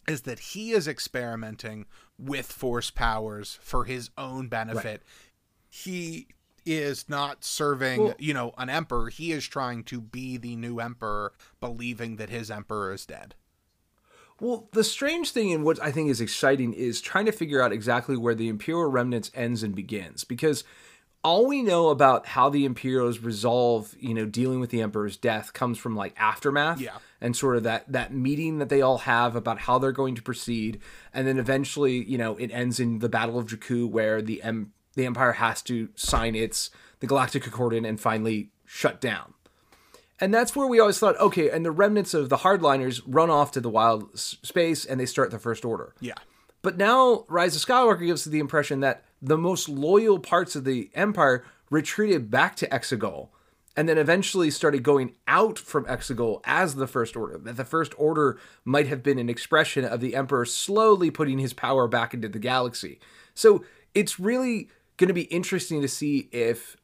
[0.08, 1.86] is that he is experimenting
[2.18, 5.02] with force powers for his own benefit.
[5.68, 6.28] He
[6.64, 9.08] is not serving, Well- you know, an emperor.
[9.08, 13.34] He is trying to be the new emperor, believing that his emperor is dead.
[14.40, 17.72] Well, the strange thing and what I think is exciting is trying to figure out
[17.72, 20.24] exactly where the Imperial Remnants ends and begins.
[20.24, 20.62] Because
[21.24, 25.52] all we know about how the Imperials resolve, you know, dealing with the Emperor's death
[25.52, 26.80] comes from like aftermath.
[26.80, 26.98] Yeah.
[27.20, 30.22] And sort of that that meeting that they all have about how they're going to
[30.22, 30.80] proceed.
[31.14, 34.72] And then eventually, you know, it ends in the Battle of Jakku where the em-
[34.94, 36.70] the Empire has to sign its
[37.00, 39.34] the Galactic Concordance and finally shut down.
[40.20, 43.52] And that's where we always thought, okay, and the remnants of the hardliners run off
[43.52, 45.94] to the wild s- space and they start the First Order.
[46.00, 46.14] Yeah.
[46.62, 50.64] But now Rise of Skywalker gives us the impression that the most loyal parts of
[50.64, 53.28] the Empire retreated back to Exegol
[53.76, 57.36] and then eventually started going out from Exegol as the First Order.
[57.36, 61.52] That the First Order might have been an expression of the Emperor slowly putting his
[61.52, 62.98] power back into the galaxy.
[63.34, 63.64] So
[63.94, 66.76] it's really going to be interesting to see if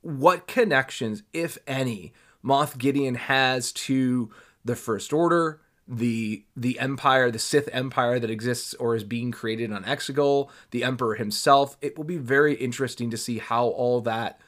[0.00, 2.12] what connections, if any,
[2.44, 4.30] Moff Gideon has to
[4.64, 9.72] the First Order, the the Empire, the Sith Empire that exists or is being created
[9.72, 11.76] on Exegol, the Emperor himself.
[11.80, 14.40] It will be very interesting to see how all that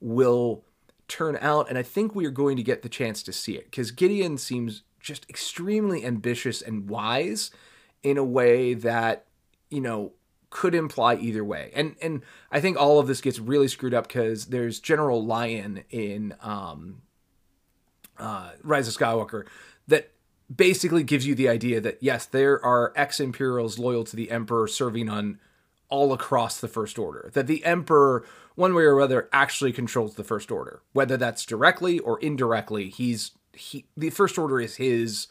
[0.00, 0.64] will
[1.08, 3.64] turn out, and I think we are going to get the chance to see it
[3.64, 7.50] because Gideon seems just extremely ambitious and wise
[8.02, 9.26] in a way that
[9.70, 10.12] you know
[10.50, 11.70] could imply either way.
[11.74, 15.84] And and I think all of this gets really screwed up because there's General Lion
[15.90, 17.02] in um,
[18.20, 19.46] uh, Rise of Skywalker
[19.88, 20.12] that
[20.54, 24.66] basically gives you the idea that yes, there are ex Imperials loyal to the Emperor
[24.66, 25.38] serving on
[25.88, 27.30] all across the First Order.
[27.34, 31.98] That the Emperor, one way or other, actually controls the First Order, whether that's directly
[31.98, 32.88] or indirectly.
[32.88, 35.26] He's he the First Order is his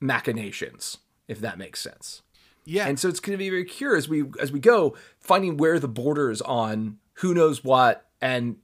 [0.00, 2.22] machinations, if that makes sense.
[2.64, 2.88] Yeah.
[2.88, 5.78] And so it's going to be very curious as we as we go finding where
[5.78, 8.56] the borders on who knows what and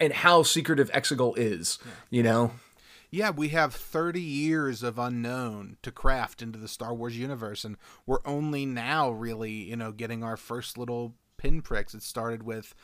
[0.00, 1.78] and how secretive Exegol is,
[2.10, 2.52] you know.
[3.14, 7.76] Yeah, we have 30 years of unknown to craft into the Star Wars universe, and
[8.06, 11.94] we're only now really, you know, getting our first little pinpricks.
[11.94, 12.74] It started with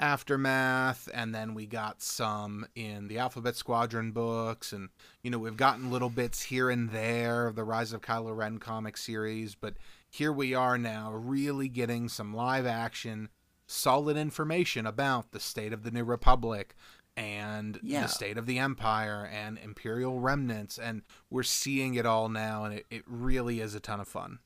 [0.00, 4.88] Aftermath, and then we got some in the Alphabet Squadron books, and
[5.22, 8.58] you know we've gotten little bits here and there of the Rise of Kylo Ren
[8.58, 9.74] comic series, but
[10.10, 13.28] here we are now, really getting some live action,
[13.68, 16.74] solid information about the state of the New Republic
[17.16, 18.02] and Yeah.
[18.02, 22.74] the state of the Empire and Imperial remnants, and we're seeing it all now, and
[22.74, 24.38] it, it really is a ton of fun.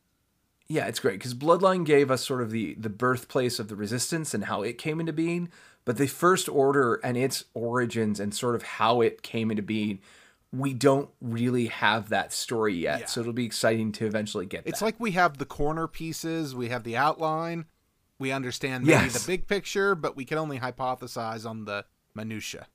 [0.68, 4.34] Yeah, it's great because Bloodline gave us sort of the the birthplace of the Resistance
[4.34, 5.48] and how it came into being,
[5.84, 9.98] but the First Order and its origins and sort of how it came into being,
[10.52, 13.00] we don't really have that story yet.
[13.00, 13.06] Yeah.
[13.06, 14.84] So it'll be exciting to eventually get It's that.
[14.84, 17.64] like we have the corner pieces, we have the outline,
[18.20, 19.24] we understand maybe Yes.
[19.24, 21.84] the big picture, but we can only hypothesize on the
[22.14, 22.66] minutia.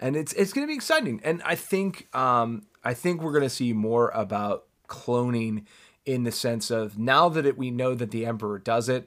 [0.00, 1.20] and it's it's going to be exciting.
[1.24, 5.64] And I think um, I think we're going to see more about cloning
[6.04, 9.06] in the sense of now that it, we know that the Emperor does it,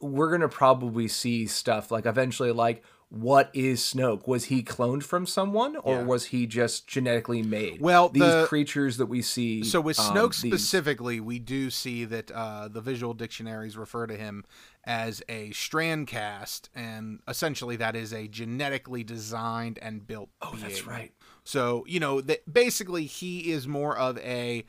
[0.00, 4.26] we're going to probably see stuff like eventually like what is Snoke?
[4.26, 6.02] Was he cloned from someone, or Yeah.
[6.02, 7.80] was he just genetically made?
[7.80, 9.62] Well, these the- creatures that we see.
[9.62, 14.08] So with um, Snoke these- specifically, we do see that uh, the visual dictionaries refer
[14.08, 14.44] to him
[14.86, 20.30] as a strand cast, and essentially that is a genetically designed and built.
[20.40, 21.12] Oh, that's right.
[21.44, 24.64] So you know that basically he is more of a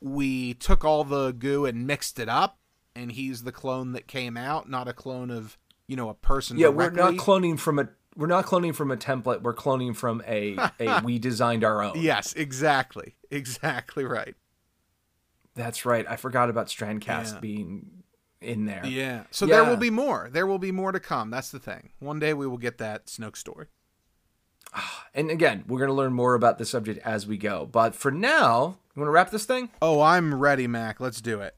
[0.00, 2.58] we took all the goo and mixed it up,
[2.96, 6.58] and he's the clone that came out, not a clone of you know a person.
[6.58, 9.42] Yeah, we're not cloning from a we're not cloning from a template.
[9.42, 11.94] We're cloning from a a we designed our own.
[11.96, 14.34] Yes, exactly, exactly right.
[15.54, 16.06] That's right.
[16.08, 17.40] I forgot about Strandcast Yeah.
[17.40, 18.01] being
[18.42, 18.84] in there.
[18.84, 19.24] Yeah.
[19.30, 20.28] So there will be more.
[20.32, 21.30] There will be more to come.
[21.30, 21.90] That's the thing.
[21.98, 23.66] One day we will get that Snoke story.
[24.74, 27.66] Ah, and again, we're going to learn more about the subject as we go.
[27.66, 29.70] But for now, you want to wrap this thing?
[29.82, 30.98] Oh, I'm ready, Mac.
[31.00, 31.54] Let's do it.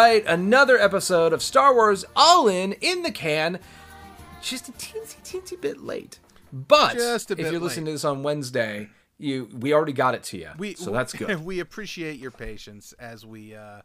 [0.00, 3.58] Right, another episode of Star Wars All In in the can.
[4.40, 6.18] Just a teensy, teensy bit late.
[6.52, 8.88] But if you're listening to this on Wednesday,
[9.18, 10.48] you we already got it to you.
[10.56, 11.44] We so that's good.
[11.44, 13.82] we appreciate your patience as we uh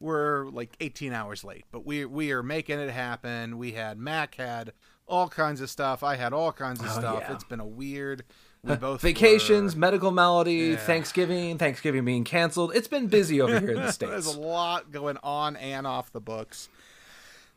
[0.00, 3.58] we're like 18 hours late, but we we are making it happen.
[3.58, 4.72] We had Mac had
[5.06, 6.02] all kinds of stuff.
[6.02, 7.16] I had all kinds of stuff.
[7.16, 7.34] Oh, yeah.
[7.34, 8.24] It's been a weird.
[8.62, 10.76] We both Vacations, were- medical malady, Yeah.
[10.76, 12.72] Thanksgiving, Thanksgiving being canceled.
[12.74, 14.10] It's been busy over here in the states.
[14.10, 16.68] There's a lot going on and off the books.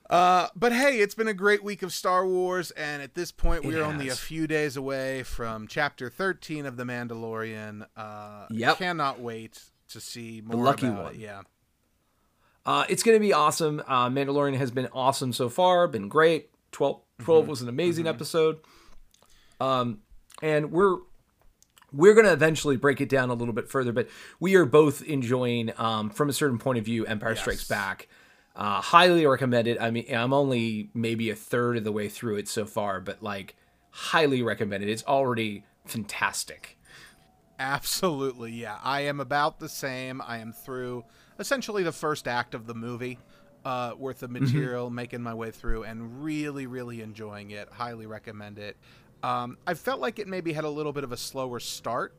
[0.09, 3.63] Uh, but hey, it's been a great week of Star Wars, and at this point,
[3.63, 7.85] It we're only a few days away from Chapter 13 of The Mandalorian.
[7.95, 8.77] Uh, Yep.
[8.77, 11.13] Cannot wait to see more lucky about one.
[11.15, 11.19] it.
[11.19, 11.41] Yeah.
[12.65, 13.81] Uh, it's going to be awesome.
[13.87, 16.49] Uh, Mandalorian has been awesome so far, been great.
[16.73, 18.59] 12, 12 was an amazing episode.
[19.59, 19.99] Um,
[20.43, 20.97] and we're
[21.93, 25.03] we're going to eventually break it down a little bit further, but we are both
[25.03, 28.07] enjoying, um, from a certain point of view, Empire Strikes Back.
[28.55, 29.79] Uh, highly recommend it.
[29.79, 33.21] I mean, I'm only maybe a third of the way through it so far, but
[33.21, 33.55] like,
[33.91, 34.89] highly recommend it.
[34.89, 36.79] It's already fantastic.
[37.59, 38.79] Absolutely, yeah.
[38.83, 40.19] I am about the same.
[40.25, 41.05] I am through
[41.37, 43.19] essentially the first act of the movie
[43.65, 47.69] uh, worth of material, making my way through, and really, really enjoying it.
[47.71, 48.77] Highly recommend it.
[49.23, 52.13] Um, I felt like it maybe had a little bit of a slower start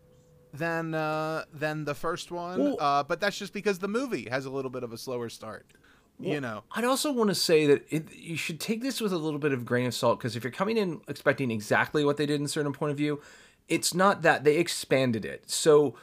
[0.53, 4.47] than uh, than the first one, Well- uh, but that's just because the movie has
[4.47, 5.67] a little bit of a slower start.
[6.21, 9.19] you know, I'd also want to say that it, you should take this with a
[9.19, 12.25] little bit of grain of salt because if you're coming in expecting exactly what they
[12.27, 13.21] did in a certain point of view,
[13.69, 15.51] it's not that they expanded it.
[15.51, 15.97] So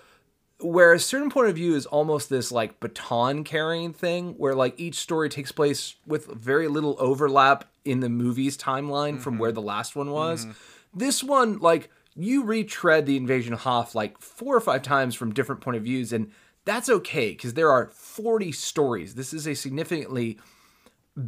[0.60, 4.78] where a certain point of view is almost this like baton carrying thing where like
[4.80, 9.62] each story takes place with very little overlap in the movie's timeline from where the
[9.62, 10.46] last one was.
[10.94, 15.34] This one like you retread the invasion of Hoth like four or five times from
[15.34, 16.32] different point of views and
[16.66, 19.16] that's okay because there are 40 stories.
[19.16, 20.38] This is a significantly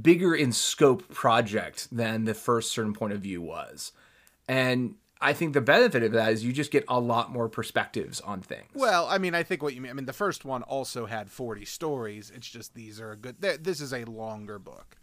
[0.01, 3.91] bigger in scope project than the first certain point of view was.
[4.47, 8.19] And I think the benefit of that is you just get a lot more perspectives
[8.21, 8.69] on things.
[8.73, 9.91] Well, I mean, I think what you mean.
[9.91, 12.31] I mean, the first one also had forty stories.
[12.35, 13.41] It's just these are a good.
[13.41, 14.97] This is a longer book.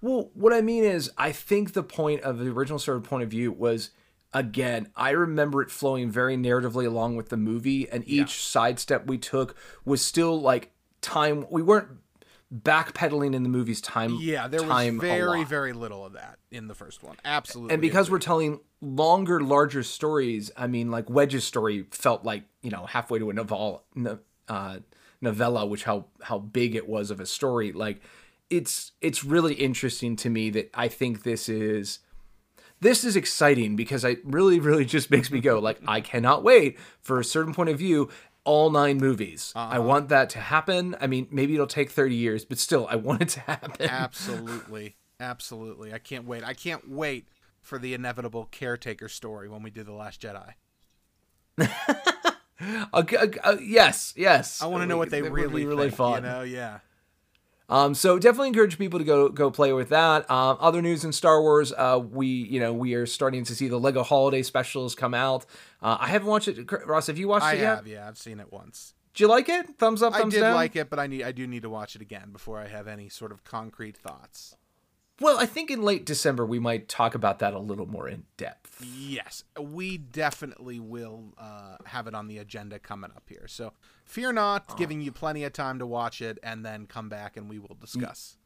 [0.00, 3.22] Well, what I mean is, I think the point of the original sort of point
[3.22, 3.90] of view was,
[4.38, 9.18] again, I remember it flowing very narratively along with the movie, and each sidestep we
[9.18, 11.46] took was still like time.
[11.50, 11.88] We weren't
[12.54, 14.18] backpedaling in the movie's time.
[14.20, 17.16] Yeah, there was time a very, very little of that in the first one.
[17.24, 17.74] Absolutely.
[17.74, 22.70] and because we're telling longer, larger stories, I mean, like Wedge's story felt like you
[22.70, 23.84] know halfway to a novel,
[24.48, 24.78] uh,
[25.20, 27.72] novella, which how how big it was of a story.
[27.72, 28.02] Like
[28.50, 32.00] it's it's really interesting to me that I think this is
[32.80, 36.78] this is exciting because it really really just makes me go like I cannot wait
[37.00, 38.10] for a certain point of view.
[38.44, 39.52] All nine movies.
[39.56, 40.94] I want that to happen.
[41.00, 43.88] I mean, maybe it'll take 30 years, but still, I want it to happen.
[43.90, 44.94] Absolutely.
[45.18, 45.92] Absolutely.
[45.92, 46.44] I can't wait.
[46.44, 47.26] I can't wait
[47.60, 50.52] for the inevitable caretaker story when we do The Last Jedi.
[52.92, 54.62] Uh, g- uh, uh, yes, yes.
[54.62, 56.22] I want to know what they That really, really think, fun.
[56.24, 56.78] You know, yeah.
[57.68, 60.30] Um, so definitely encourage people to go go play with that.
[60.30, 63.68] Um, other news in Star Wars, uh, we you know we are starting to see
[63.68, 65.46] the Lego Holiday specials come out.
[65.82, 66.70] Uh, I haven't watched it.
[66.86, 67.72] Ross, have you watched I it yet?
[67.72, 68.08] I have, yeah.
[68.08, 68.94] I've seen it once.
[69.14, 69.78] Did you like it?
[69.78, 70.54] Thumbs up, I did down.
[70.54, 72.86] like it, but I need I do need to watch it again before I have
[72.86, 74.56] any sort of concrete thoughts.
[75.20, 78.24] Well, I think in late December we might talk about that a little more in
[78.36, 78.84] depth.
[78.84, 83.46] Yes, we definitely will uh, have it on the agenda coming up here.
[83.48, 83.72] So
[84.04, 87.48] fear not, giving you plenty of time to watch it, and then come back and
[87.48, 88.36] we will discuss.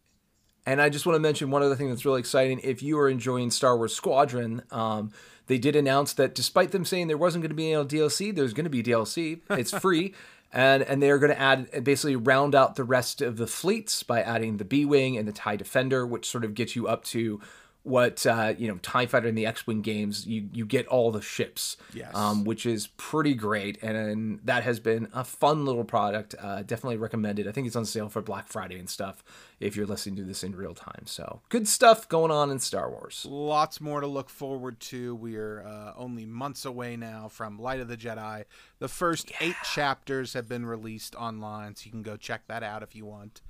[0.66, 2.60] And I just want to mention one other thing that's really exciting.
[2.62, 5.10] If you are enjoying Star Wars Squadron, um,
[5.46, 8.52] they did announce that despite them saying there wasn't going to be any DLC, there's
[8.52, 9.40] going to be DLC.
[9.50, 10.14] It's free.
[10.52, 14.20] And, and they're going to add basically round out the rest of the fleets by
[14.20, 17.40] adding the B Wing and the TIE Defender, which sort of gets you up to
[17.82, 20.26] what uh, you know TIE Fighter and the X-wing games.
[20.26, 22.14] You you get all the ships, Yes.
[22.14, 26.34] um, which is pretty great, and, and that has been a fun little product.
[26.38, 27.48] Uh, definitely recommended.
[27.48, 29.24] I think it's on sale for Black Friday and stuff.
[29.60, 32.90] If you're listening to this in real time, so good stuff going on in Star
[32.90, 33.26] Wars.
[33.28, 35.14] Lots more to look forward to.
[35.14, 38.44] We are uh, only months away now from Light of the Jedi.
[38.78, 42.82] The first eight chapters have been released online, so you can go check that out
[42.82, 43.40] if you want.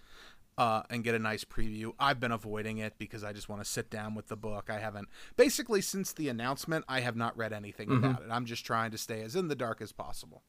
[0.59, 1.93] Uh, and get a nice preview.
[1.99, 4.69] I've been avoiding it because I just want to sit down with the book.
[4.69, 8.29] I haven't, basically, since the announcement, I have not read anything about it.
[8.31, 10.43] I'm just trying to stay as in the dark as possible.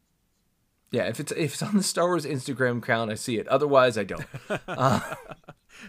[0.91, 3.47] Yeah, if it's if it's on the Star Wars Instagram account, I see it.
[3.47, 4.26] Otherwise, I don't.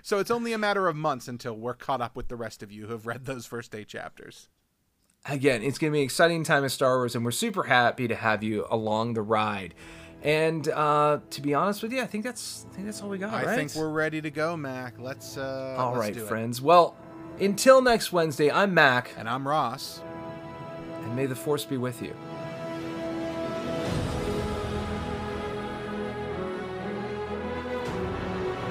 [0.02, 2.72] So it's only a matter of months until we're caught up with the rest of
[2.72, 4.48] you who have read those first eight chapters.
[5.26, 8.08] again, it's going to be an exciting time in Star Wars, and we're super happy
[8.08, 9.74] to have you along the ride.
[10.22, 13.18] And uh, to be honest with you, I think that's I think that's all we
[13.18, 13.34] got.
[13.34, 13.56] I right?
[13.56, 14.98] think we're ready to go, Mac.
[14.98, 15.36] Let's.
[15.36, 16.28] Uh, all let's right, do it.
[16.28, 16.62] friends.
[16.62, 16.96] Well,
[17.40, 20.00] until next Wednesday, I'm Mac, And I'm Ross.
[21.02, 22.14] and may the Force be with you.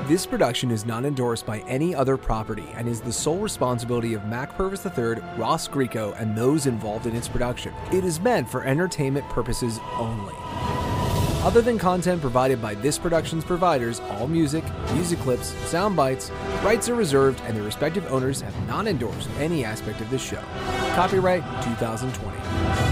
[0.07, 4.25] This production is not endorsed by any other property and is the sole responsibility of
[4.25, 7.73] Mac Purvis III, Ross Greco, and those involved in its production.
[7.93, 10.33] It is meant for entertainment purposes only.
[11.43, 14.63] Other than content provided by this production's providers, all music,
[14.93, 16.29] music clips, sound bites,
[16.63, 20.43] rights are reserved, and their respective owners have not endorsed any aspect of this show.
[20.93, 22.90] Copyright 2020.